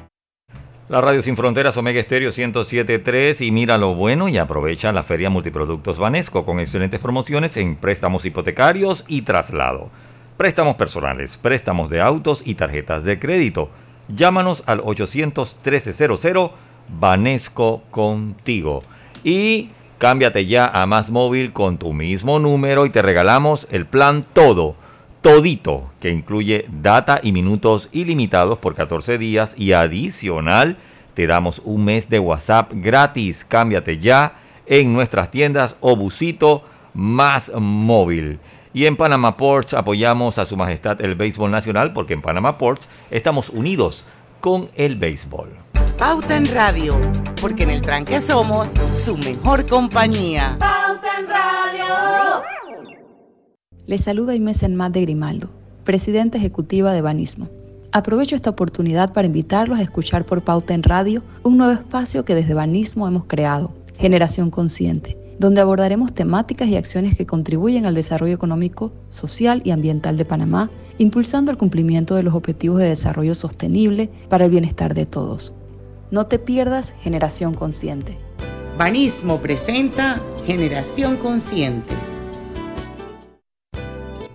[0.91, 5.31] La Radio Sin Fronteras Omega Estéreo 107.3 y mira lo bueno y aprovecha la Feria
[5.31, 9.91] Multiproductos Banesco con excelentes promociones en préstamos hipotecarios y traslado.
[10.37, 13.71] Préstamos personales, préstamos de autos y tarjetas de crédito.
[14.09, 16.51] Llámanos al 813-00
[16.89, 18.83] Banesco contigo.
[19.25, 24.25] Y cámbiate ya a Más Móvil con tu mismo número y te regalamos el plan
[24.33, 24.77] todo,
[25.21, 30.79] todito, que incluye data y minutos ilimitados por 14 días y adicional
[31.19, 33.45] te damos un mes de WhatsApp gratis.
[33.49, 34.35] Cámbiate ya
[34.67, 36.63] en nuestras tiendas o busito
[36.95, 38.39] Más Móvil.
[38.79, 42.87] Y en Panama Ports apoyamos a Su Majestad el Béisbol Nacional porque en Panama Ports
[43.11, 44.05] estamos unidos
[44.39, 45.49] con el béisbol.
[45.99, 46.97] Pauta en Radio,
[47.41, 48.69] porque en el tranque somos
[49.05, 50.55] su mejor compañía.
[50.61, 52.45] Pauta en Radio.
[53.87, 55.51] Les saluda Inés Enmat de Grimaldo,
[55.83, 57.49] presidenta ejecutiva de Banismo.
[57.91, 62.37] Aprovecho esta oportunidad para invitarlos a escuchar por Pauta en Radio un nuevo espacio que
[62.37, 68.35] desde Banismo hemos creado, Generación Consciente donde abordaremos temáticas y acciones que contribuyen al desarrollo
[68.35, 74.11] económico, social y ambiental de Panamá, impulsando el cumplimiento de los objetivos de desarrollo sostenible
[74.29, 75.55] para el bienestar de todos.
[76.11, 78.17] No te pierdas Generación Consciente.
[78.77, 81.95] Banismo presenta Generación Consciente.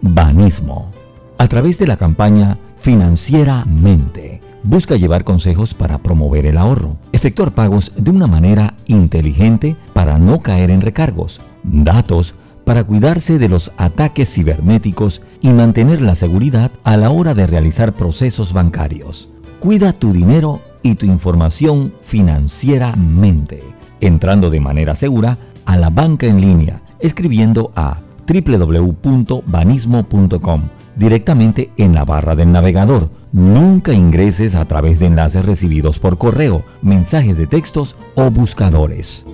[0.02, 0.92] Banismo.
[1.38, 7.92] A través de la campaña Financieramente busca llevar consejos para promover el ahorro, efectuar pagos
[7.96, 12.34] de una manera inteligente para no caer en recargos, datos
[12.66, 17.94] para cuidarse de los ataques cibernéticos y mantener la seguridad a la hora de realizar
[17.94, 19.30] procesos bancarios.
[19.60, 23.62] Cuida tu dinero y tu información financieramente,
[24.02, 32.06] entrando de manera segura a la banca en línea, escribiendo a www.banismo.com directamente en la
[32.06, 33.10] barra del navegador.
[33.32, 39.26] Nunca ingreses a través de enlaces recibidos por correo, mensajes de textos o buscadores.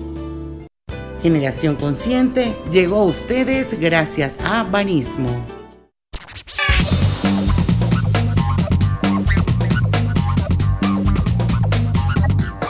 [1.22, 5.28] Generación Consciente llegó a ustedes gracias a Banismo.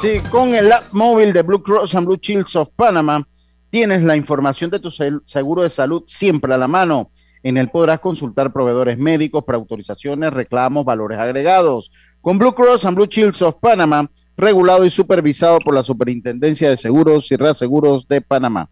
[0.02, 3.24] Sí, con el app móvil de Blue Cross and Blue Shields of Panama
[3.70, 7.10] tienes la información de tu seguro de salud siempre a la mano.
[7.42, 11.90] En él podrás consultar proveedores médicos, preautorizaciones, reclamos, valores agregados.
[12.20, 16.76] Con Blue Cross and Blue Shields of Panama, regulado y supervisado por la Superintendencia de
[16.76, 18.68] Seguros y Reaseguros de Panamá.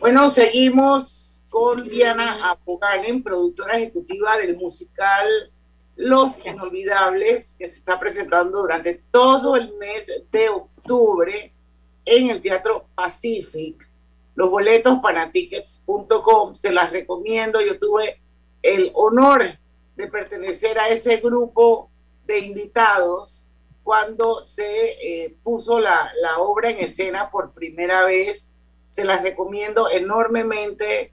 [0.00, 5.26] Bueno, seguimos con Diana Apoganen, productora ejecutiva del musical
[5.96, 11.55] los Inolvidables, que se está presentando durante todo el mes de octubre
[12.06, 13.90] en el Teatro Pacific.
[14.34, 17.60] Los boletos para tickets.com, se las recomiendo.
[17.60, 18.22] Yo tuve
[18.62, 19.58] el honor
[19.96, 21.90] de pertenecer a ese grupo
[22.26, 23.48] de invitados
[23.82, 28.52] cuando se eh, puso la, la obra en escena por primera vez.
[28.90, 31.12] Se las recomiendo enormemente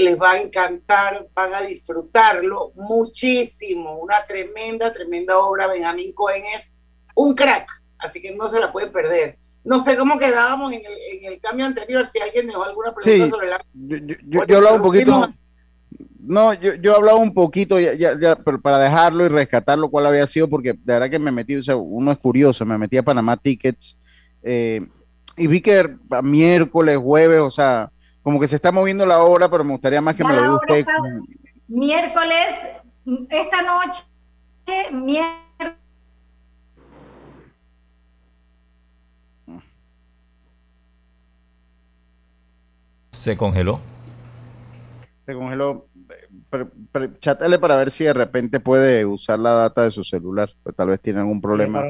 [0.00, 3.98] les va a encantar, van a disfrutarlo muchísimo.
[3.98, 5.66] Una tremenda, tremenda obra.
[5.66, 6.72] Benjamín Cohen es
[7.14, 9.38] un crack, así que no se la pueden perder.
[9.64, 10.82] No sé cómo quedábamos en
[11.22, 13.58] el, cambio anterior, si alguien dejó alguna pregunta sobre la...
[13.72, 15.32] Yo, yo, hablaba un poquito...
[16.26, 20.48] No, yo, yo hablaba un poquito ya, ya, para dejarlo y rescatarlo cuál había sido,
[20.48, 23.36] porque de verdad que me metí, o sea, uno es curioso, me metí a Panamá
[23.36, 23.98] Tickets
[24.42, 24.86] eh,
[25.36, 27.90] y vi que miércoles, jueves, o sea,
[28.22, 30.54] como que se está moviendo la hora, pero me gustaría más que me lo diga
[30.54, 30.86] usted.
[31.68, 32.56] Miércoles,
[33.30, 34.02] esta noche,
[34.92, 35.43] miércoles.
[43.24, 43.80] ¿Se congeló?
[45.24, 45.86] Se congeló.
[47.20, 50.50] Chatale para ver si de repente puede usar la data de su celular.
[50.62, 51.84] Pues tal vez tiene algún problema.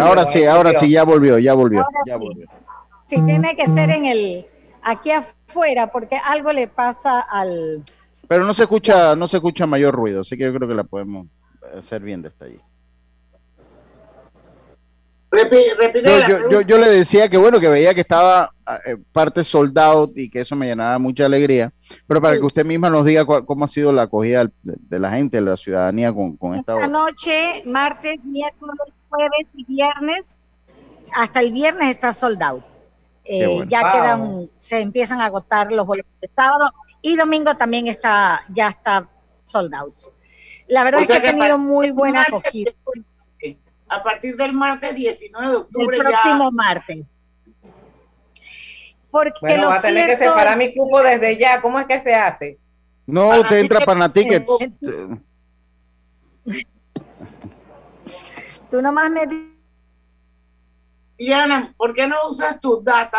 [0.00, 2.46] Ahora sí, ahora sí, ya volvió, ya volvió, ya volvió.
[3.04, 4.46] Sí, tiene que ser en el
[4.82, 7.84] aquí afuera porque algo le pasa al
[8.28, 10.84] Pero no se escucha no se escucha mayor ruido, así que yo creo que la
[10.84, 11.26] podemos
[11.76, 12.60] hacer bien desde allí.
[16.50, 18.54] yo, yo, le decía que bueno, que veía que estaba
[18.84, 21.72] eh, parte soldado y que eso me llenaba mucha alegría,
[22.06, 25.38] pero para que usted misma nos diga cómo ha sido la acogida de, la gente,
[25.38, 28.76] de la ciudadanía con, con esta, esta noche, martes, miércoles,
[29.08, 30.26] jueves y viernes,
[31.14, 32.62] hasta el viernes está soldado.
[33.24, 38.42] Eh, ya quedan, se empiezan a agotar los boletos de sábado y domingo también está,
[38.48, 39.08] ya está
[39.44, 39.94] sold out.
[40.66, 42.72] La verdad es que ha tenido muy buena acogida.
[43.88, 45.96] A partir del martes 19 de octubre.
[45.96, 47.06] El próximo martes.
[49.18, 51.60] Porque bueno, va a tener que separar mi cupo desde ya.
[51.60, 52.56] ¿Cómo es que se hace?
[53.04, 54.56] No, usted entra para tickets.
[58.70, 59.26] Tú nomás me
[61.16, 63.18] Diana, ¿por qué no usas tus data?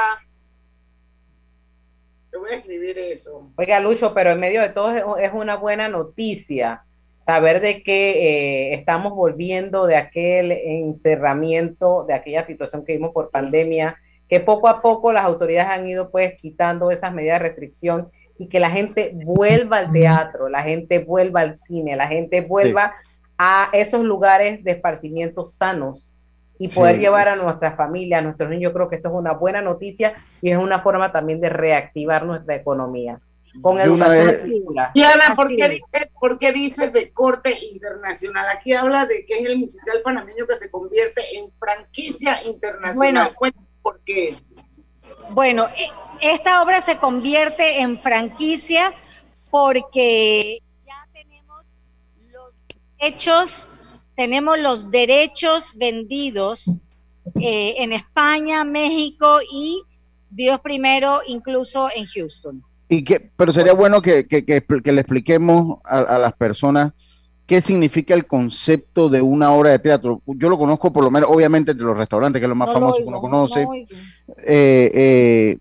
[2.32, 3.52] Te voy a escribir eso.
[3.58, 6.86] Oiga, Lucho, pero en medio de todo es una buena noticia
[7.20, 13.32] saber de que eh, estamos volviendo de aquel encerramiento, de aquella situación que vimos por
[13.32, 13.98] pandemia,
[14.30, 18.48] que poco a poco las autoridades han ido pues quitando esas medidas de restricción y
[18.48, 22.94] que la gente vuelva al teatro, la gente vuelva al cine, la gente vuelva
[23.38, 26.14] a esos lugares de esparcimiento sanos
[26.60, 28.70] y poder llevar a nuestra familia, a nuestros niños.
[28.70, 32.26] Yo creo que esto es una buena noticia y es una forma también de reactivar
[32.26, 33.20] nuestra economía.
[33.62, 34.64] Con educación
[34.94, 38.46] Diana, ¿por qué, dice, ¿por qué dice de corte internacional?
[38.56, 42.96] Aquí habla de que es el musical panameño que se convierte en franquicia internacional.
[42.96, 43.30] Bueno,
[43.82, 44.38] ¿por qué?
[45.32, 45.90] Bueno, e,
[46.22, 48.94] esta obra se convierte en franquicia
[49.50, 51.66] porque ya tenemos
[52.32, 52.54] los
[53.00, 53.70] hechos
[54.20, 56.70] tenemos los derechos vendidos
[57.40, 59.82] eh, en España, México y
[60.30, 62.62] Dios primero, incluso en Houston.
[62.90, 66.92] Y que, pero sería bueno que, le expliquemos a, las personas
[67.50, 70.22] qué significa el concepto de una obra de teatro.
[70.28, 72.98] Yo lo conozco por lo menos, obviamente, de los restaurantes, que es lo más famoso
[72.98, 73.68] que uno conoce.
[74.46, 75.58] Eh, eh,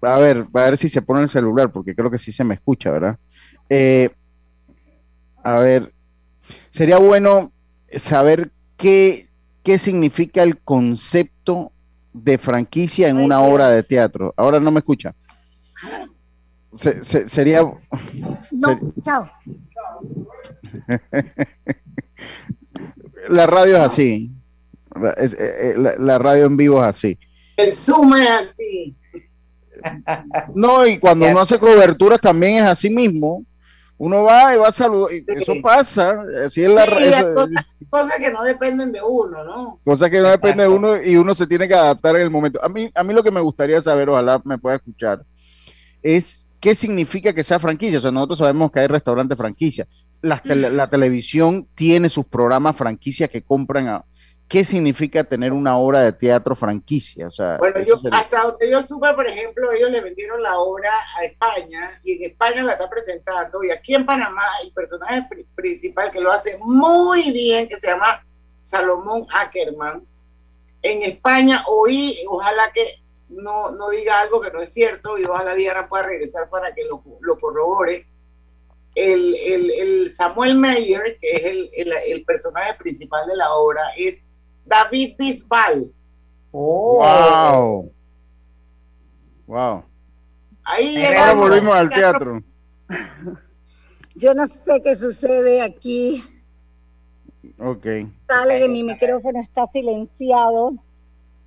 [0.00, 2.54] a ver, a ver si se pone el celular, porque creo que sí se me
[2.54, 3.18] escucha, ¿verdad?
[5.44, 5.92] a ver,
[6.70, 7.52] sería bueno
[7.94, 9.26] saber qué,
[9.62, 11.70] qué significa el concepto
[12.14, 14.32] de franquicia en una obra de teatro.
[14.38, 15.14] Ahora no me escucha.
[16.74, 17.62] Sería.
[17.62, 19.30] No, chao.
[23.28, 24.30] la radio es así.
[25.16, 27.18] Eh, la, radio en vivo es así.
[27.56, 28.96] El Zoom es así.
[30.54, 33.44] No, y cuando uno hace coberturas también es así mismo.
[33.96, 36.24] Uno va y va a saludar, eso pasa.
[36.46, 36.86] Así es la
[37.90, 39.80] cosas, que no dependen de uno, ¿no?
[39.84, 42.58] Cosas que no dependen de uno y uno se tiene que adaptar en el momento.
[42.64, 45.22] A mí, a mí lo que me gustaría saber, ojalá me pueda escuchar,
[46.02, 47.98] es qué significa que sea franquicia.
[47.98, 49.86] O sea, nosotros sabemos que hay restaurantes franquicia.
[50.22, 54.04] La, la televisión tiene sus programas franquicia que compran a,
[54.50, 57.28] ¿qué significa tener una obra de teatro franquicia?
[57.28, 60.90] O sea, bueno, yo, hasta donde yo supe, por ejemplo, ellos le vendieron la obra
[61.18, 66.10] a España y en España la está presentando y aquí en Panamá el personaje principal
[66.10, 68.26] que lo hace muy bien, que se llama
[68.64, 70.02] Salomón Ackerman,
[70.82, 72.99] en España oí, ojalá que
[73.30, 76.84] no, no diga algo que no es cierto y ojalá Diana pueda regresar para que
[76.84, 78.06] lo, lo corrobore.
[78.94, 81.70] El, el, el, Samuel Meyer, que es el,
[82.08, 84.24] el personaje principal de la obra, es
[84.64, 85.92] David Bisbal.
[86.50, 86.98] Oh.
[86.98, 87.92] Wow.
[89.46, 89.84] Wow.
[90.64, 92.42] Ahí Ahora volvimos al teatro.
[94.14, 96.22] Yo no sé qué sucede aquí.
[97.58, 97.86] Ok.
[98.26, 100.74] Sale que mi micrófono está silenciado.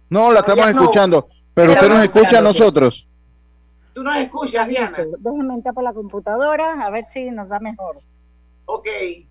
[0.09, 3.07] No, la estamos escuchando, pero usted nos escucha a nosotros.
[3.93, 4.97] Tú nos escuchas, Diana.
[5.19, 7.97] Déjenme entrar por la computadora a ver si nos va mejor.
[8.65, 8.87] Ok,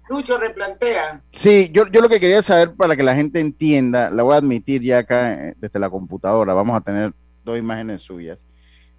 [0.08, 1.22] Lucho replantea.
[1.30, 4.38] Sí, yo, yo lo que quería saber para que la gente entienda, la voy a
[4.38, 7.12] admitir ya acá eh, desde la computadora, vamos a tener
[7.44, 8.38] dos imágenes suyas.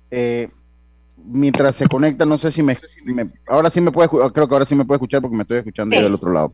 [0.10, 0.50] Eh,
[1.26, 2.78] mientras se conecta, no sé si me,
[3.48, 5.96] ahora sí me puede, creo que ahora sí me puede escuchar porque me estoy escuchando
[5.96, 6.54] del otro lado.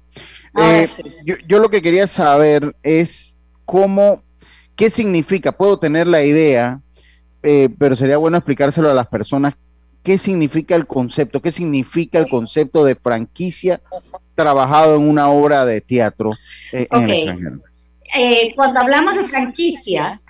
[0.62, 0.88] Eh,
[1.24, 3.34] yo, yo, lo que quería saber es
[3.66, 4.22] cómo,
[4.80, 6.80] qué significa, puedo tener la idea,
[7.78, 9.54] pero sería bueno explicárselo a las personas
[10.04, 13.82] qué significa el concepto, qué significa el concepto de franquicia
[14.36, 16.32] trabajado en una obra de teatro
[16.72, 17.60] eh, en el extranjero.
[18.16, 20.22] Eh, cuando hablamos de franquicia,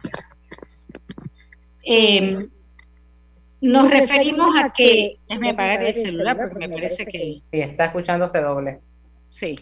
[1.83, 2.49] em,
[3.61, 5.19] nos referimos a que...
[5.29, 7.43] Déjame apagar el celular porque me parece que...
[7.51, 8.79] Sí, está escuchándose doble.
[9.27, 9.59] Sí.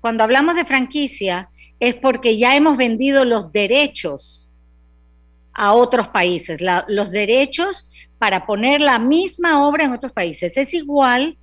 [0.00, 1.48] Cuando hablamos de franquicia
[1.88, 4.48] es porque ya hemos vendido los derechos
[5.52, 10.56] a otros países, los derechos para poner la misma obra en otros países.
[10.56, 11.38] Es igual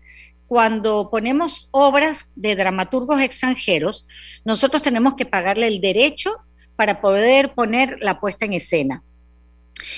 [0.48, 4.06] cuando ponemos obras de dramaturgos extranjeros,
[4.44, 6.32] nosotros tenemos que pagarle el derecho
[6.76, 9.04] para poder poner la puesta en escena.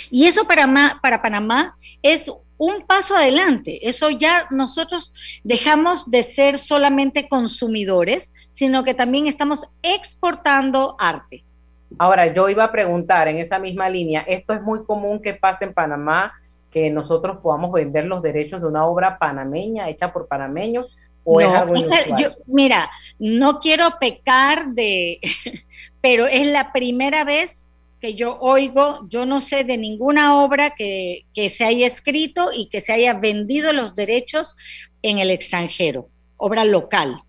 [0.10, 3.88] Y eso para, para Panamá es un paso adelante.
[3.88, 5.14] Eso ya nosotros
[5.44, 11.44] dejamos de ser solamente consumidores, sino que también estamos exportando arte.
[11.98, 15.66] Ahora, yo iba a preguntar en esa misma línea, esto es muy común que pase
[15.66, 16.34] en Panamá,
[16.72, 20.88] que nosotros podamos vender los derechos de una obra panameña hecha por panameños
[21.24, 21.76] o es algo
[22.18, 25.20] yo, mira, no quiero pecar de,
[26.02, 27.63] pero es la primera vez
[28.04, 32.68] que yo oigo, yo no sé de ninguna obra que, que se haya escrito y
[32.68, 34.58] que se haya vendido los derechos
[35.02, 37.22] en el extranjero, obra local.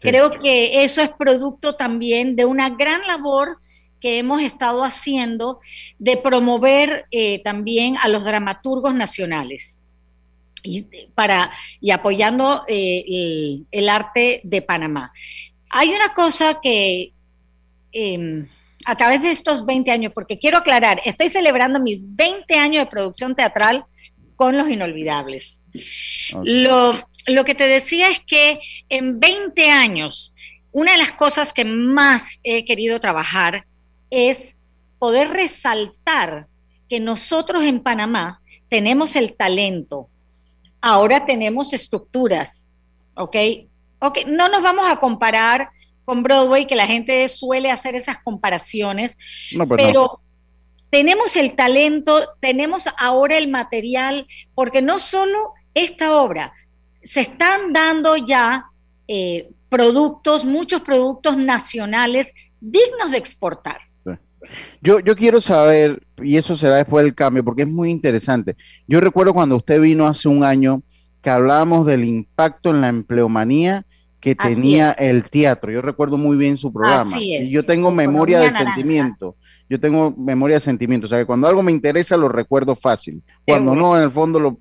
[0.00, 3.58] Creo que eso es producto también de una gran labor
[4.00, 5.60] que hemos estado haciendo
[6.00, 9.78] de promover eh, también a los dramaturgos nacionales
[10.64, 10.82] y,
[11.14, 15.12] para, y apoyando eh, el, arte de Panamá.
[15.70, 17.12] Hay una cosa que
[17.92, 18.48] em,
[18.84, 22.90] a través de estos 20 años, porque quiero aclarar, estoy celebrando mis 20 años de
[22.90, 23.84] producción teatral
[24.36, 25.60] con los inolvidables.
[26.42, 28.58] Lo, lo que te decía es que
[28.88, 30.34] en 20 años,
[30.72, 33.64] una de las cosas que más he querido trabajar
[34.10, 34.54] es
[34.98, 36.46] poder resaltar
[36.88, 40.08] que nosotros en Panamá tenemos el talento,
[40.80, 42.66] ahora tenemos estructuras,
[43.14, 43.36] ¿ok?
[44.00, 45.70] Ok, no nos vamos a comparar
[46.04, 49.16] con Broadway, que la gente suele hacer esas comparaciones,
[49.56, 50.20] pues pero
[50.90, 56.52] tenemos el talento, tenemos ahora el material, porque no solo esta obra,
[57.02, 58.66] se están dando ya
[59.08, 63.80] eh, productos, muchos productos nacionales dignos de exportar.
[64.80, 68.56] Yo, yo quiero saber, y eso será después del cambio, porque es muy interesante.
[68.86, 70.82] Yo recuerdo cuando usted vino hace un año
[71.22, 73.84] que hablábamos del impacto en la empleomanía
[74.24, 75.70] que tenía el teatro.
[75.70, 77.14] Yo recuerdo muy bien su programa.
[77.20, 79.36] Y yo tengo memoria de sentimiento
[79.68, 83.22] yo tengo memoria de sentimientos, o sea que cuando algo me interesa lo recuerdo fácil,
[83.46, 84.58] cuando no, en el fondo lo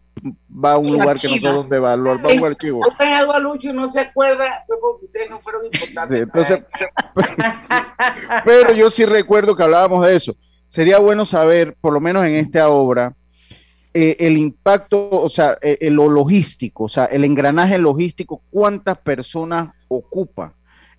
[0.49, 2.79] va a un lugar que no sé dónde va, lo va a un archivo.
[2.87, 6.21] Usted algo a Lucho y no se acuerda, fue porque ustedes no fueron importantes.
[6.21, 6.63] entonces,
[8.45, 10.35] pero yo sí recuerdo que hablábamos de eso.
[10.69, 13.13] Sería bueno saber, por lo menos en esta obra,
[13.93, 19.69] eh, el impacto, o sea, eh, lo logístico, o sea, el engranaje logístico, cuántas personas
[19.87, 20.53] ocupa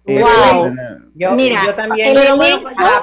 [0.06, 0.74] Wow.
[1.14, 2.14] Yo, Mira, yo también,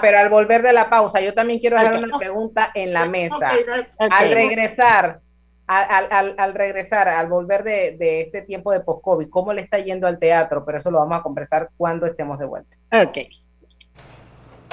[0.01, 3.49] pero al volver de la pausa, yo también quiero hacer una pregunta en la mesa.
[3.97, 5.19] Al regresar,
[5.65, 10.05] al, al, regresar, al volver de, de este tiempo de post-COVID, ¿cómo le está yendo
[10.05, 10.63] al teatro?
[10.63, 12.75] Pero eso lo vamos a conversar cuando estemos de vuelta.
[12.91, 13.17] Ok.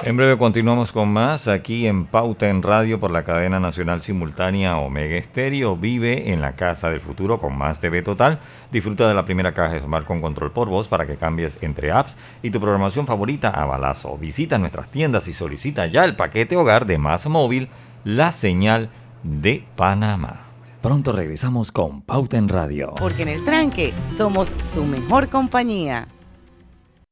[0.01, 4.77] En breve continuamos con más aquí en Pauta en Radio por la cadena nacional simultánea
[4.77, 5.75] Omega Estéreo.
[5.75, 8.39] Vive en la casa del futuro con más TV total.
[8.71, 12.15] Disfruta de la primera caja Smart con control por voz para que cambies entre apps
[12.41, 14.17] y tu programación favorita a balazo.
[14.17, 17.67] Visita nuestras tiendas y solicita ya el paquete hogar de Más Móvil,
[18.05, 18.89] la señal
[19.23, 20.45] de Panamá.
[20.81, 22.95] Pronto regresamos con Pauta en Radio.
[22.97, 26.07] Porque en el tranque somos su mejor compañía.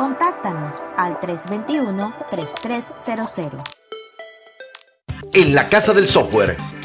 [0.00, 3.62] Contáctanos al 321-3300.
[5.34, 6.56] En la Casa del Software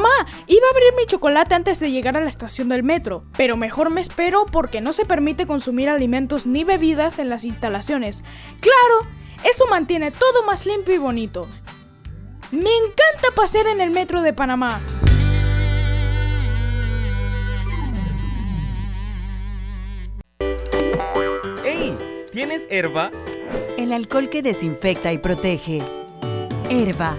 [0.00, 3.58] Mamá, iba a abrir mi chocolate antes de llegar a la estación del metro, pero
[3.58, 8.24] mejor me espero porque no se permite consumir alimentos ni bebidas en las instalaciones.
[8.60, 9.06] Claro,
[9.44, 11.48] eso mantiene todo más limpio y bonito.
[12.50, 14.80] Me encanta pasear en el metro de Panamá.
[22.32, 23.10] ¿Tienes herba?
[23.76, 25.82] El alcohol que desinfecta y protege.
[26.70, 27.18] Herba,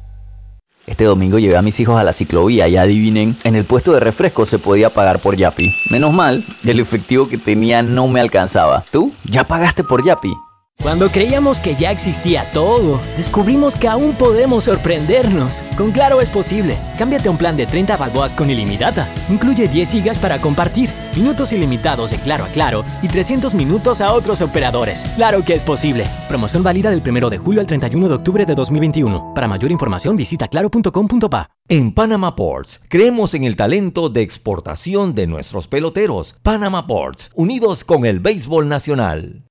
[0.87, 3.99] Este domingo llevé a mis hijos a la ciclovía y adivinen, en el puesto de
[3.99, 5.71] refresco se podía pagar por Yapi.
[5.89, 8.83] Menos mal, el efectivo que tenía no me alcanzaba.
[8.91, 9.13] ¿Tú?
[9.25, 10.33] ¿Ya pagaste por Yapi?
[10.81, 15.61] Cuando creíamos que ya existía todo, descubrimos que aún podemos sorprendernos.
[15.77, 16.75] Con Claro es posible.
[16.97, 19.07] Cámbiate a un plan de 30 balboas con ilimitada.
[19.29, 24.11] Incluye 10 gigas para compartir, minutos ilimitados de Claro a Claro y 300 minutos a
[24.11, 25.03] otros operadores.
[25.15, 26.07] Claro que es posible.
[26.27, 29.33] Promoción válida del 1 de julio al 31 de octubre de 2021.
[29.35, 31.51] Para mayor información visita claro.com.pa.
[31.67, 36.33] En Panama Ports, creemos en el talento de exportación de nuestros peloteros.
[36.41, 39.50] Panama Ports, unidos con el béisbol nacional.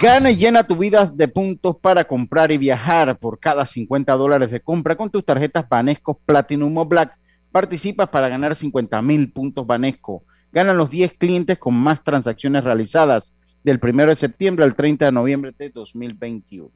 [0.00, 3.18] Gana y llena tu vida de puntos para comprar y viajar.
[3.18, 7.18] Por cada 50 dólares de compra con tus tarjetas Banesco Platinum o Black,
[7.50, 10.22] participas para ganar 50 mil puntos Banesco.
[10.52, 13.34] Ganan los 10 clientes con más transacciones realizadas
[13.64, 16.70] del 1 de septiembre al 30 de noviembre de 2021.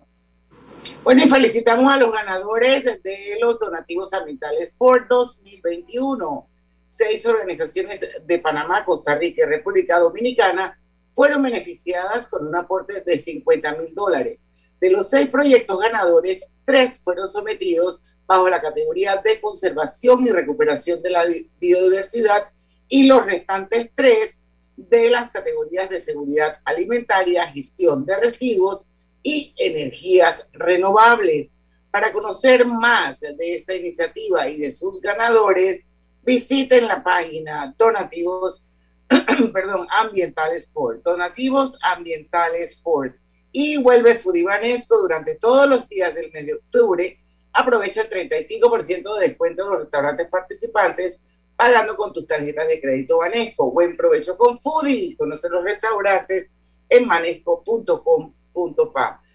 [1.04, 6.48] Bueno, y felicitamos a los ganadores de los donativos ambientales por 2021.
[6.90, 10.76] Seis organizaciones de Panamá, Costa Rica y República Dominicana
[11.14, 14.48] fueron beneficiadas con un aporte de 50 mil dólares
[14.80, 21.02] De los seis proyectos ganadores, tres fueron sometidos bajo la categoría de conservación y recuperación
[21.02, 21.24] de la
[21.60, 22.48] biodiversidad
[22.88, 24.42] y los restantes tres
[24.76, 28.86] de las categorías de seguridad alimentaria, gestión de residuos
[29.22, 31.50] y energías renovables.
[31.90, 35.84] Para conocer más de esta iniciativa y de sus ganadores,
[36.22, 38.66] visiten la página Donativos,
[39.52, 43.12] perdón, Ambientales Ford, Donativos Ambientales Ford.
[43.50, 47.18] Y vuelve Fudibanesco durante todos los días del mes de octubre.
[47.52, 51.20] Aprovecha el 35% de descuento en los restaurantes participantes
[51.56, 53.70] pagando con tus tarjetas de crédito Banesco.
[53.70, 55.16] Buen provecho con Foodie.
[55.16, 56.50] Conoce los restaurantes
[56.88, 58.02] en manesco.com.pa.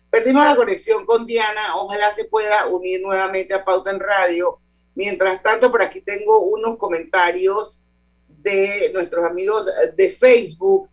[0.09, 1.75] Perdimos la conexión con Diana.
[1.75, 4.59] Ojalá se pueda unir nuevamente a Pauta en Radio.
[4.95, 7.83] Mientras tanto, por aquí tengo unos comentarios
[8.51, 10.89] de nuestros amigos de Facebook.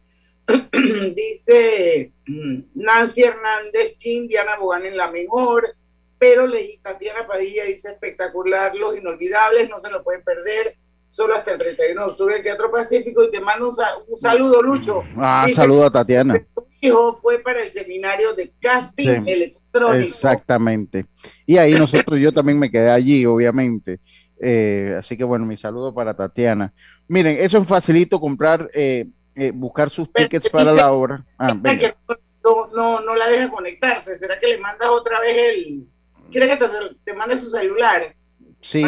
[1.14, 5.74] Dice mm, Nancy Hernández, Chin, Diana Bogán en la mejor,
[6.18, 10.76] pero leí Tatiana Padilla, dice espectacular, los inolvidables, no se lo pueden perder
[11.14, 15.04] solo hasta el 31 de octubre en Teatro Pacífico y te mando un, saludo, Lucho.
[15.16, 16.44] Ah, saludo a Tatiana.
[16.54, 20.02] Tu hijo fue para el seminario de casting electrónico.
[20.02, 21.06] Exactamente.
[21.46, 24.00] Y ahí nosotros, yo también me quedé allí, obviamente.
[24.46, 26.70] Eh, así que bueno, mi saludo para Tatiana.
[27.08, 31.24] Miren, eso es facilito comprar, eh, eh, buscar sus tickets para la obra.
[31.38, 34.18] Ah, no, no, no, la deja conectarse.
[34.18, 35.86] ¿Será que le mandas otra vez el...
[36.30, 36.66] ¿Quiere que te,
[37.04, 38.14] te mande su celular?
[38.60, 38.84] Sí,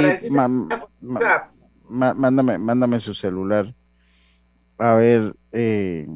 [1.89, 3.73] mándame, mándame su celular.
[4.77, 6.07] A ver, eh,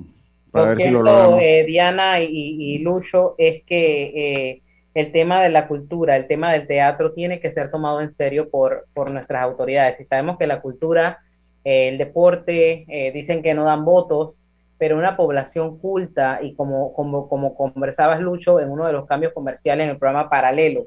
[0.51, 4.63] para ver si lo eh, Diana y, Lucho, es que eh,
[4.95, 8.51] el tema de la cultura, el tema del teatro tiene que ser tomado en serio
[8.51, 10.01] por, por nuestras autoridades.
[10.01, 11.19] Y sabemos que la cultura,
[11.65, 14.35] el deporte, dicen que no dan votos,
[14.79, 19.33] pero una población culta y como, como, como conversabas, Lucho, en uno de los cambios
[19.33, 20.87] comerciales en el programa Paralelo,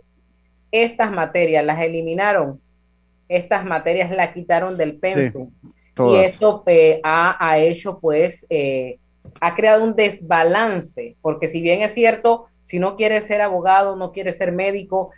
[0.72, 2.60] estas materias las eliminaron
[3.36, 5.52] estas materias la quitaron del pensum.
[5.98, 6.64] y eso
[7.04, 9.00] ha, hecho, pues, eh,
[9.40, 14.12] ha creado un desbalance, porque si bien es cierto, si no quiere ser abogado, no
[14.12, 15.12] quiere ser médico,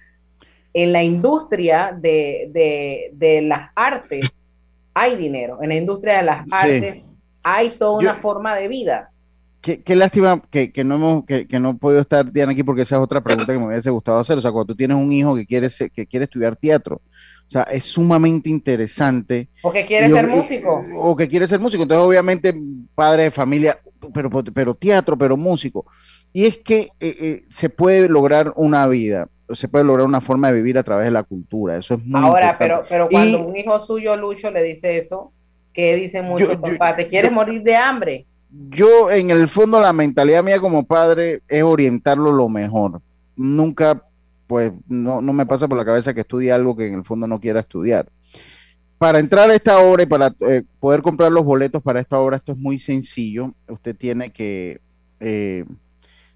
[0.73, 4.41] en la industria de, las artes
[4.93, 7.05] hay dinero, en la industria de las artes
[7.43, 9.09] hay toda una forma de vida.
[9.61, 13.01] Qué, lástima que, no hemos, que, no he podido estar Diana aquí porque esa es
[13.01, 14.37] otra pregunta que me hubiese gustado hacer.
[14.37, 17.01] O sea, cuando tú tienes un hijo que quiere, que quiere estudiar teatro,
[17.47, 19.49] o sea, es sumamente interesante.
[19.63, 20.85] O que quiere ser músico.
[20.97, 21.81] O que quiere ser músico.
[21.81, 22.53] Entonces, obviamente,
[22.93, 23.77] padre de familia,
[24.13, 25.85] pero, pero teatro, pero músico.
[26.35, 30.51] Y es que eh, eh, se puede lograr una vida, se puede lograr una forma
[30.51, 31.77] de vivir a través de la cultura.
[31.77, 35.31] Eso es muy Ahora, pero, pero cuando un hijo suyo, Lucho, le dice eso,
[35.73, 36.93] ¿qué dice mucho, papá?
[36.97, 38.25] ¿Te quieres morir de hambre?
[38.69, 42.99] Yo, en el fondo, la mentalidad mía como padre es orientarlo lo mejor.
[43.37, 44.03] Nunca
[44.45, 47.39] pues no, me pasa por la cabeza que estudie algo que en el fondo no
[47.39, 48.09] quiera estudiar.
[48.97, 52.35] Para entrar a esta obra y para eh, poder comprar los boletos para esta obra,
[52.35, 53.51] esto es muy sencillo.
[53.69, 54.81] Usted tiene que,
[55.21, 55.63] eh,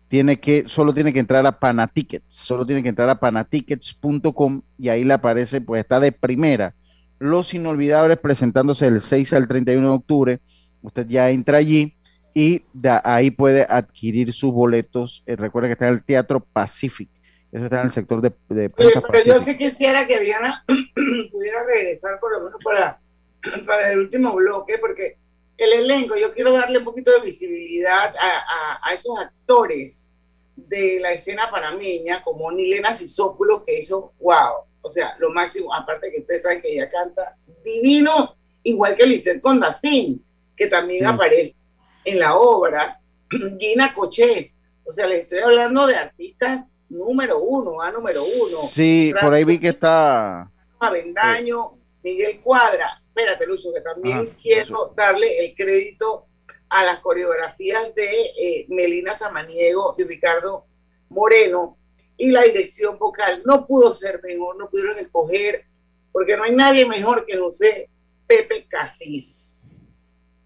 [0.09, 4.89] tiene que, solo tiene que entrar a Panatickets, solo tiene que entrar a panatickets.com y
[4.89, 6.75] ahí le aparece, pues está de primera.
[7.19, 10.39] Los Inolvidables presentándose el 6 al 31 de octubre.
[10.81, 11.95] Usted ya entra allí
[12.33, 12.63] y
[13.03, 15.23] ahí puede adquirir sus boletos.
[15.25, 17.09] Eh, recuerda que está en el Teatro Pacific
[17.51, 18.31] eso está en el sector de...
[18.69, 20.63] pero yo sí quisiera que Diana
[21.31, 22.99] pudiera regresar por lo menos para,
[23.65, 25.17] para el último bloque, porque
[25.59, 30.09] el elenco, yo quiero darle un poquito de visibilidad a, a, esos actores
[30.55, 36.11] de la escena panameña, como Nilena Sisópulos, que hizo, wow, o sea, lo máximo, aparte
[36.11, 40.23] que ustedes saben que ella canta divino, igual que Lisette Condacín,
[40.55, 41.55] que también aparece
[42.05, 42.99] en la obra,
[43.59, 48.57] Gina Cochés, o sea, les estoy hablando de artistas número uno, a número uno.
[48.67, 50.49] Sí, por ahí vi que está.
[50.79, 53.01] Avendaño, Miguel Cuadra.
[53.19, 56.27] Espérate, Lucho, que también quiero darle el crédito
[56.69, 60.65] a las coreografías de eh, Melina Samaniego y Ricardo
[61.09, 61.77] Moreno
[62.15, 63.41] y la dirección vocal.
[63.45, 65.65] No pudo ser mejor, no pudieron escoger,
[66.11, 67.89] porque no hay nadie mejor que José
[68.25, 69.73] Pepe Casís.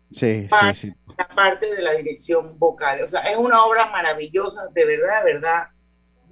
[0.09, 0.93] Sí, sí, sí.
[1.17, 3.03] La parte de la dirección vocal.
[3.03, 5.63] O sea, es una obra maravillosa, de verdad, de verdad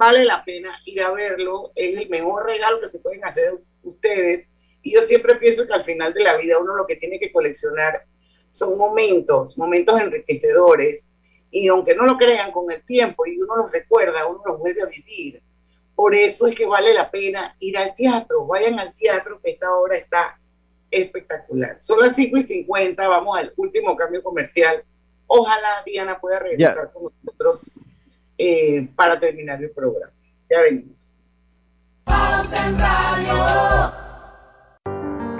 [0.01, 4.51] vale la pena ir a verlo, es el mejor regalo que se pueden hacer ustedes.
[4.81, 7.31] Y yo siempre pienso que al final de la vida uno lo que tiene que
[7.31, 8.05] coleccionar
[8.49, 11.11] son momentos, momentos enriquecedores.
[11.51, 14.81] Y aunque no lo crean con el tiempo y uno los recuerda, uno los vuelve
[14.81, 15.41] a vivir.
[15.95, 18.45] Por eso es que vale la pena ir al teatro.
[18.47, 20.39] Vayan al teatro, que esta obra está
[20.89, 21.79] espectacular.
[21.79, 24.83] Son las 5 y 50, vamos al último cambio comercial.
[25.27, 27.79] Ojalá Diana pueda regresar con nosotros
[28.37, 30.13] eh, para terminar el programa.
[30.49, 31.17] Ya venimos.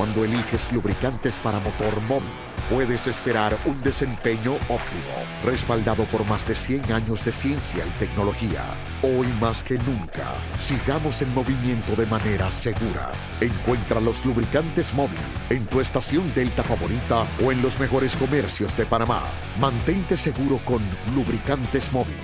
[0.00, 2.30] Cuando eliges lubricantes para motor móvil,
[2.70, 5.12] puedes esperar un desempeño óptimo,
[5.44, 8.64] respaldado por más de 100 años de ciencia y tecnología.
[9.02, 13.12] Hoy más que nunca, sigamos en movimiento de manera segura.
[13.42, 15.18] Encuentra los lubricantes móvil
[15.50, 19.24] en tu estación Delta favorita o en los mejores comercios de Panamá.
[19.60, 20.80] Mantente seguro con
[21.14, 22.16] lubricantes móvil.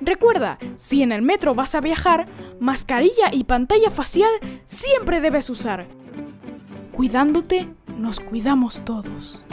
[0.00, 2.24] Recuerda, si en el metro vas a viajar,
[2.60, 4.30] mascarilla y pantalla facial
[4.64, 5.97] siempre debes usar.
[6.98, 9.44] Cuidándote, nos cuidamos todos.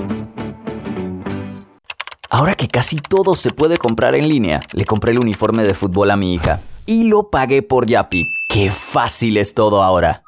[2.28, 6.10] Ahora que casi todo se puede comprar en línea, le compré el uniforme de fútbol
[6.10, 8.26] a mi hija y lo pagué por Yapi.
[8.50, 10.24] ¡Qué fácil es todo ahora!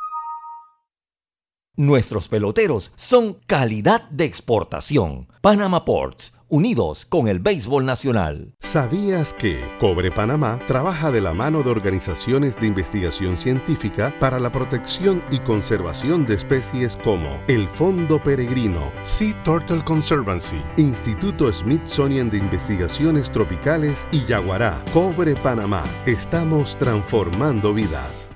[1.75, 5.27] Nuestros peloteros son calidad de exportación.
[5.41, 8.53] Panama Ports unidos con el béisbol nacional.
[8.59, 14.51] ¿Sabías que Cobre Panamá trabaja de la mano de organizaciones de investigación científica para la
[14.51, 22.37] protección y conservación de especies como el Fondo Peregrino, Sea Turtle Conservancy, Instituto Smithsonian de
[22.37, 24.83] Investigaciones Tropicales y Yaguará?
[24.93, 25.83] Cobre Panamá.
[26.05, 28.31] Estamos transformando vidas.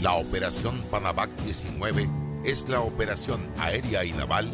[0.00, 2.08] La Operación Panamac 19
[2.44, 4.48] es la operación aérea y naval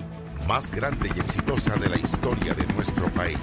[0.49, 3.39] más grande y exitosa de la historia de nuestro país.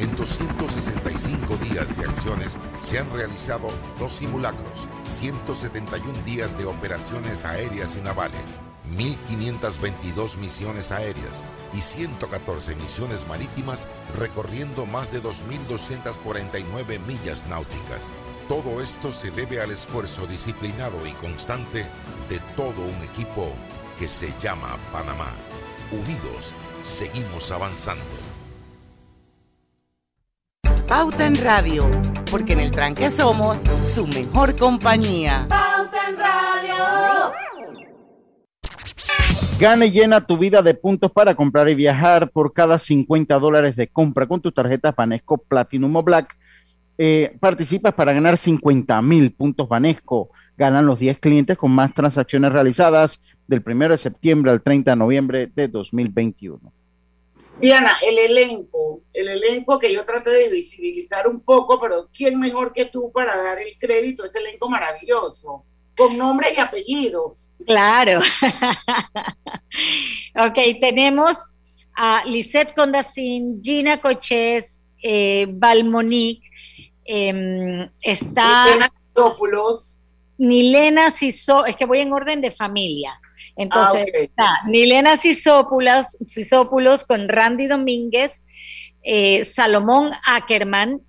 [0.00, 3.70] En 265 días de acciones se han realizado
[4.00, 13.24] dos simulacros, 171 días de operaciones aéreas y navales, 1.522 misiones aéreas y 114 misiones
[13.28, 13.86] marítimas
[14.18, 18.12] recorriendo más de 2.249 millas náuticas.
[18.48, 21.86] Todo esto se debe al esfuerzo disciplinado y constante
[22.28, 23.54] de todo un equipo
[23.96, 25.30] que se llama Panamá.
[25.92, 28.02] Unidos, seguimos avanzando.
[30.88, 31.90] Pauta en Radio,
[32.30, 33.58] porque en el tranque somos
[33.94, 35.46] su mejor compañía.
[35.48, 37.32] Pauta en Radio.
[39.58, 43.86] Gane llena tu vida de puntos para comprar y viajar por cada 50 dólares de
[43.86, 46.36] compra con tus tarjetas Banesco Platinum o Black.
[46.96, 50.30] Eh, participas para ganar 50 mil puntos Banesco.
[50.56, 54.96] Ganan los 10 clientes con más transacciones realizadas del 1 de septiembre al 30 de
[54.96, 56.72] noviembre de 2021.
[57.60, 62.72] Diana, el elenco, el elenco que yo traté de visibilizar un poco, pero ¿quién mejor
[62.72, 64.24] que tú para dar el crédito?
[64.24, 65.64] Ese elenco maravilloso,
[65.96, 67.52] con nombres y apellidos.
[67.64, 68.20] Claro.
[70.34, 71.38] ok, tenemos
[71.94, 76.48] a Lisette Condacín, Gina Cochés, eh, Balmonique,
[77.04, 78.90] em, está...
[80.38, 83.16] Milena Siso, es que voy en orden de familia.
[83.56, 84.22] Entonces, Ah, ok.
[84.22, 88.32] está Milena Sisópulos, Sisópulos con Randy Domínguez,
[89.02, 91.00] eh, Salomón Ackerman,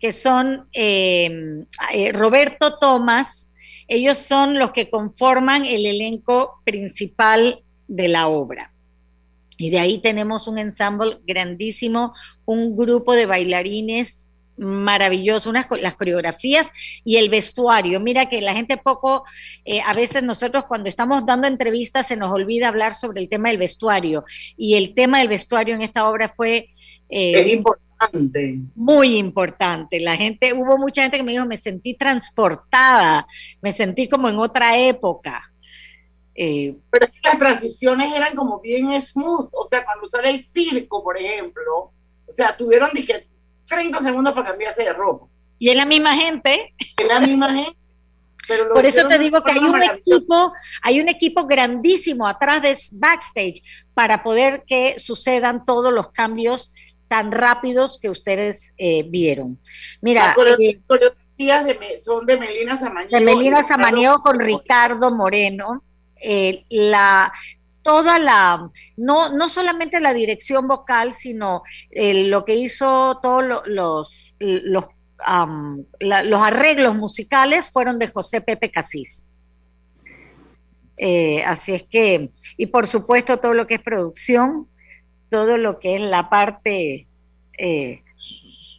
[0.00, 3.48] que son eh, eh, Roberto Tomás,
[3.88, 8.70] ellos son los que conforman el elenco principal de la obra.
[9.56, 12.14] Y de ahí tenemos un ensamble grandísimo,
[12.44, 14.23] un grupo de bailarines
[14.56, 16.70] maravilloso, unas, las coreografías
[17.04, 18.00] y el vestuario.
[18.00, 19.24] Mira que la gente poco,
[19.64, 23.48] eh, a veces nosotros cuando estamos dando entrevistas se nos olvida hablar sobre el tema
[23.48, 24.24] del vestuario.
[24.56, 26.68] Y el tema del vestuario en esta obra fue...
[27.08, 28.58] eh, Es importante.
[28.74, 30.00] muy importante.
[30.00, 33.26] La gente, hubo mucha gente que me dijo, me sentí transportada,
[33.60, 35.50] me sentí como en otra época.
[36.36, 40.44] Eh, Pero es que las transiciones eran como bien smooth, o sea, cuando sale el
[40.44, 41.92] circo, por ejemplo,
[42.26, 43.28] o sea, tuvieron dije,
[43.66, 45.26] 30 segundos para cambiarse de ropa.
[45.58, 46.74] y es la misma gente.
[46.78, 47.76] Es la misma gente.
[48.46, 50.52] Pero Por eso te digo que hay un equipo,
[50.82, 53.62] hay un equipo grandísimo atrás de backstage
[53.94, 56.70] para poder que sucedan todos los cambios
[57.08, 59.58] tan rápidos que ustedes eh, vieron.
[60.00, 60.80] Mira, eh,
[61.38, 63.18] de son de Melina Samaniego.
[63.18, 64.38] de Melina Samaniego con.
[64.38, 65.82] Ricardo Moreno.
[66.16, 67.32] Eh, la,
[67.84, 74.34] toda la, no, no solamente la dirección vocal, sino eh, lo que hizo todos los,
[74.40, 74.88] los,
[76.00, 79.22] los arreglos musicales fueron de José Pepe Casís.
[80.96, 84.66] Eh, así es que, y por supuesto todo lo que es producción,
[85.30, 87.06] todo lo que es la parte...
[87.58, 88.03] Eh,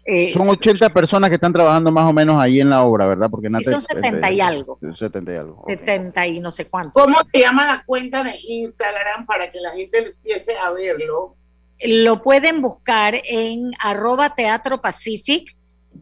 [0.07, 3.27] eh, son 80 personas que están trabajando más o menos ahí en la obra, ¿verdad?
[3.27, 4.77] Porque son 70 y algo.
[4.93, 5.63] 70 y algo.
[5.65, 6.91] 70 y no sé cuánto.
[6.93, 11.35] ¿Cómo se llama la cuenta de Instagram para que la gente empiece a verlo?
[11.83, 15.57] Lo pueden buscar en arroba Teatro Pacific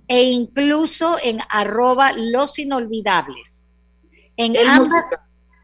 [0.10, 3.72] e incluso en arroba Los Inolvidables.
[4.36, 5.06] En ambas,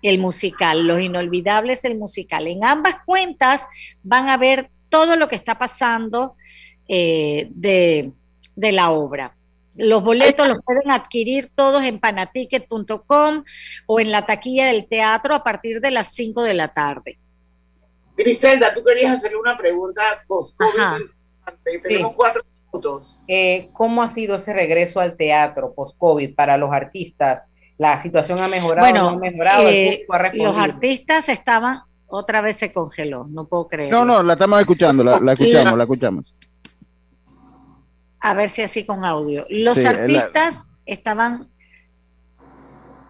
[0.02, 2.48] el musical, Los Inolvidables, el musical.
[2.48, 3.68] En ambas cuentas
[4.02, 6.36] van a ver todo lo que está pasando
[6.88, 8.14] eh, de,
[8.72, 9.36] la obra.
[9.76, 13.44] Los boletos los pueden adquirir todos en panaticket.com
[13.86, 17.18] o en la taquilla del teatro a partir de las 5 de la tarde.
[18.18, 21.06] Griselda, tú querías hacerle una pregunta post-COVID.
[21.84, 23.24] Tenemos cuatro minutos.
[23.28, 27.50] Eh, ¿Cómo ha sido ese regreso al teatro post-COVID para los artistas?
[27.80, 33.26] la situación ha mejorado, no ha mejorado, eh, los artistas estaban, otra vez se congeló,
[33.30, 33.90] no puedo creer.
[33.90, 36.36] No, no, la estamos escuchando, la, escuchamos, la escuchamos.
[38.22, 39.46] A ver si así con audio.
[39.50, 41.50] Los artistas estaban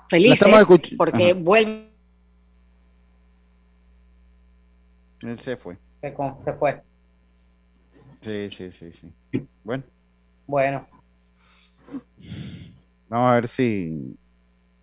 [0.09, 0.47] felices
[0.97, 1.89] porque vuelven.
[5.21, 5.77] Él se fue.
[6.01, 6.81] Se, se fue.
[8.21, 9.47] Sí, sí, sí, sí.
[9.63, 9.83] Bueno.
[10.45, 10.87] Bueno.
[13.07, 14.17] Vamos a ver si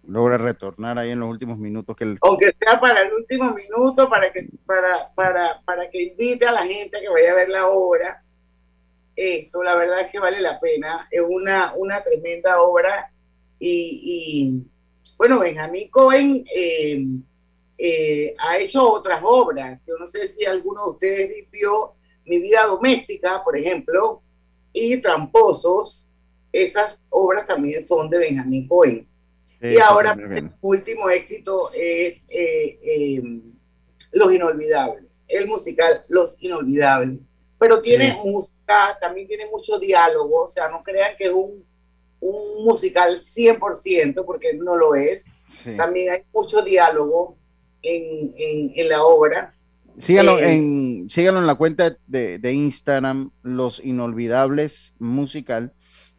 [0.05, 1.97] logra retornar ahí en los últimos minutos.
[1.97, 6.53] Que Aunque sea para el último minuto, para que, para, para, para que invite a
[6.53, 8.23] la gente que vaya a ver la obra.
[9.17, 11.09] Esto, la verdad es que vale la pena.
[11.11, 13.11] Es una, una tremenda obra.
[13.59, 14.63] Y,
[15.17, 17.05] bueno, Benjamín Cohen eh,
[17.79, 19.83] eh, ha hecho otras obras.
[19.87, 21.95] Yo no sé si alguno de ustedes vio
[22.27, 24.23] Mi vida doméstica, por ejemplo,
[24.73, 26.13] y Tramposos.
[26.53, 29.09] Esas obras también son de Benjamín Cohen
[29.61, 33.23] y ahora el último éxito es eh,
[34.13, 37.21] Los Inolvidables, el musical Los Inolvidables.
[37.59, 41.65] Pero tiene música, también tiene mucho diálogo, o sea, no crean que es un,
[42.21, 45.27] un musical 100%, porque no lo es.
[45.77, 47.37] También hay mucho diálogo
[47.83, 48.35] en,
[48.75, 49.55] en, la obra.
[49.99, 55.73] Síganlo, eh, en, síganlo en la cuenta de, de Instagram, Los Inolvidables Musical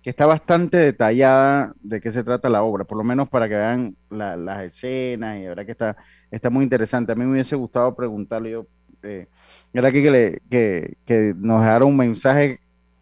[0.07, 3.55] que está bastante detallada de qué se trata la obra, por lo menos para que
[3.55, 5.97] vean las escenas y la verdad que está,
[6.31, 7.11] está muy interesante.
[7.11, 8.67] A mí me hubiese gustado preguntarle yo,
[9.07, 9.27] eh,
[9.73, 12.59] era aquí que, le, que, que nos dejara un mensaje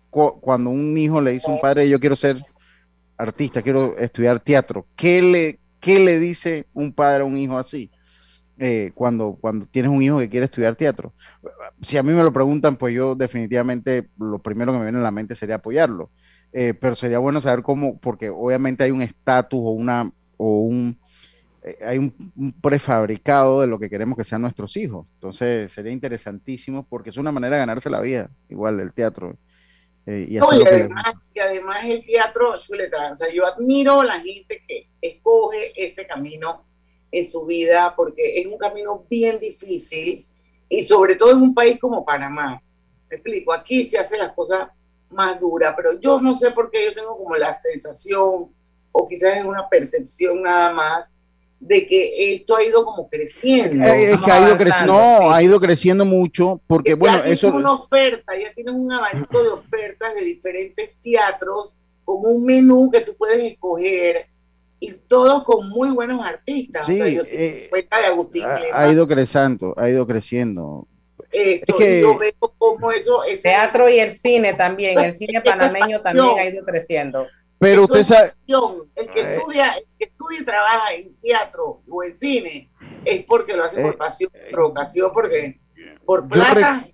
[0.10, 2.42] cuando un hijo le dice a un padre, yo quiero ser
[3.18, 7.90] artista, quiero estudiar teatro, ¿qué le, qué le dice un padre a un hijo así?
[8.58, 11.12] Eh, cuando, cuando tienes un hijo que quiere estudiar teatro.
[11.82, 15.02] Si a mí me lo preguntan, pues yo definitivamente lo primero que me viene a
[15.02, 16.10] la mente sería apoyarlo.
[16.54, 20.98] Eh, pero sería bueno saber cómo, porque obviamente hay un estatus o una o un
[21.82, 25.08] hay un, prefabricado de lo que queremos que sean nuestros hijos.
[25.14, 29.38] Entonces sería interesantísimo porque es una manera de ganarse la vida, igual el teatro.
[30.06, 34.88] Eh, y, además, además el teatro, chuleta, o sea, yo admiro a la gente que
[35.02, 36.64] escoge ese camino
[37.12, 40.28] en su vida porque es un camino bien difícil
[40.70, 42.62] y sobre todo en un país como Panamá.
[43.10, 44.70] Me explico, aquí se hacen las cosas
[45.10, 48.52] más dura, pero yo no sé por qué yo tengo como la sensación,
[48.92, 51.16] o quizás es una percepción nada más,
[51.60, 53.84] de que esto ha ido como creciendo.
[53.86, 57.50] Eh, es que ha ido creciendo, no, ha ido creciendo mucho, porque bueno, ya eso...
[57.50, 63.02] una oferta, ya tienes un abanico de ofertas de diferentes teatros, con un menú que
[63.02, 64.28] tú puedes escoger,
[64.80, 66.86] y todos con muy buenos artistas.
[66.86, 67.70] Sí, eh,
[68.74, 70.88] ha, ido creciendo, ha ido creciendo.
[71.32, 72.02] Esto, que...
[72.02, 73.22] yo veo como eso...
[73.42, 77.28] Teatro y el cine también, el cine panameño también ha ido creciendo.
[77.60, 78.34] Pero usted sabe...
[78.96, 79.36] El que, eh.
[79.38, 82.70] estudia, el que estudia y trabaja en teatro o en cine
[83.06, 85.60] es porque lo hace por eh, pasión, por vocación, porque
[86.06, 86.86] por plata...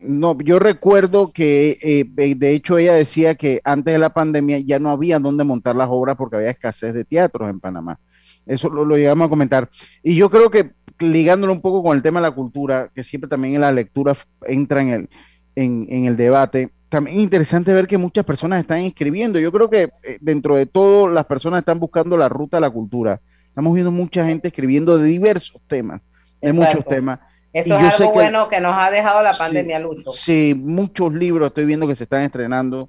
[0.00, 4.78] No, yo recuerdo que eh, de hecho ella decía que antes de la pandemia ya
[4.78, 7.98] no había dónde montar las obras porque había escasez de teatros en Panamá.
[8.46, 9.68] Eso lo, lo llegamos a comentar.
[10.02, 13.28] Y yo creo que ligándolo un poco con el tema de la cultura, que siempre
[13.28, 14.16] también en la lectura
[14.46, 15.08] entra en el,
[15.54, 19.38] en, el debate, también es interesante ver que muchas personas están escribiendo.
[19.38, 22.70] Yo creo que eh, dentro de todo las personas están buscando la ruta de la
[22.70, 23.20] cultura.
[23.48, 26.08] Estamos viendo mucha gente escribiendo de diversos temas,
[26.40, 27.18] de muchos temas.
[27.52, 30.10] Eso es algo bueno que nos ha dejado la pandemia, Lucho.
[30.12, 32.88] Sí, muchos libros estoy viendo que se están estrenando.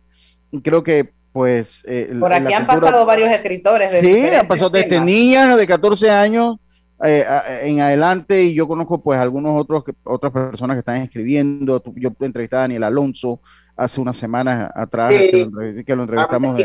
[0.51, 1.83] Y creo que, pues.
[1.87, 3.91] Eh, Por aquí han pasado varios escritores.
[3.91, 6.57] De sí, han pasado desde niñas de 14 años
[7.03, 7.25] eh,
[7.63, 11.81] en adelante y yo conozco pues algunos otros otras personas que están escribiendo.
[11.95, 13.39] Yo entrevisté a Daniel Alonso
[13.79, 15.47] hace unas semanas atrás que,
[15.95, 16.61] lo, entrevistamos.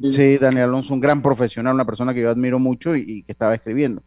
[0.00, 3.54] sí, Daniel Alonso, un gran profesional, una persona que yo admiro mucho y, que estaba
[3.54, 4.02] escribiendo.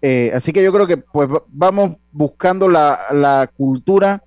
[0.00, 4.22] Eh, así que yo creo que pues vamos buscando la, la cultura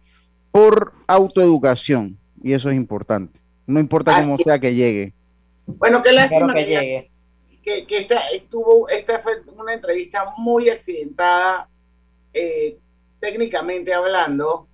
[0.51, 3.39] por autoeducación y eso es importante.
[3.67, 5.13] No importa cómo sea que llegue.
[5.65, 7.11] Bueno, qué lástima que, llegue
[7.65, 11.67] que, esta, estuvo, esta fue una entrevista muy accidentada,
[12.33, 12.77] eh,
[13.19, 14.67] técnicamente hablando.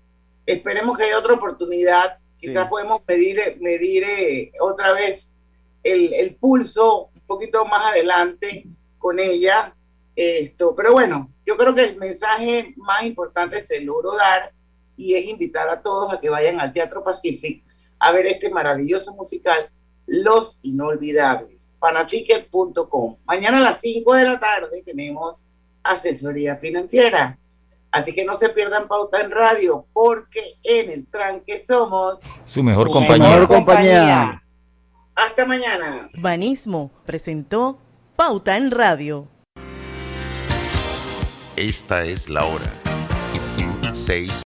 [0.45, 2.17] Esperemos que haya otra oportunidad.
[2.41, 5.35] Quizás podemos medir, medir eh, otra vez
[5.83, 8.65] el, el, pulso un poquito más adelante
[8.97, 9.75] con ella.
[10.15, 14.51] Esto, pero bueno, yo creo que el mensaje más importante se logró dar
[14.97, 17.63] y es invitar a todos a que vayan al Teatro Pacific
[17.99, 19.69] a ver este maravilloso musical
[20.07, 21.75] los Inolvidables.
[21.79, 23.17] Panaticket.com.
[23.23, 25.47] Mañana a las 5 de la tarde tenemos
[25.83, 27.39] asesoría financiera.
[27.91, 32.89] Así que no se pierdan pauta en radio, porque en el tranque somos su mejor
[32.89, 33.47] compañía.
[33.47, 34.43] compañía.
[35.13, 36.09] Hasta mañana.
[36.17, 37.79] Banismo presentó
[38.15, 39.27] Pauta en Radio.
[41.57, 42.73] Esta es la hora.
[43.91, 44.31] 6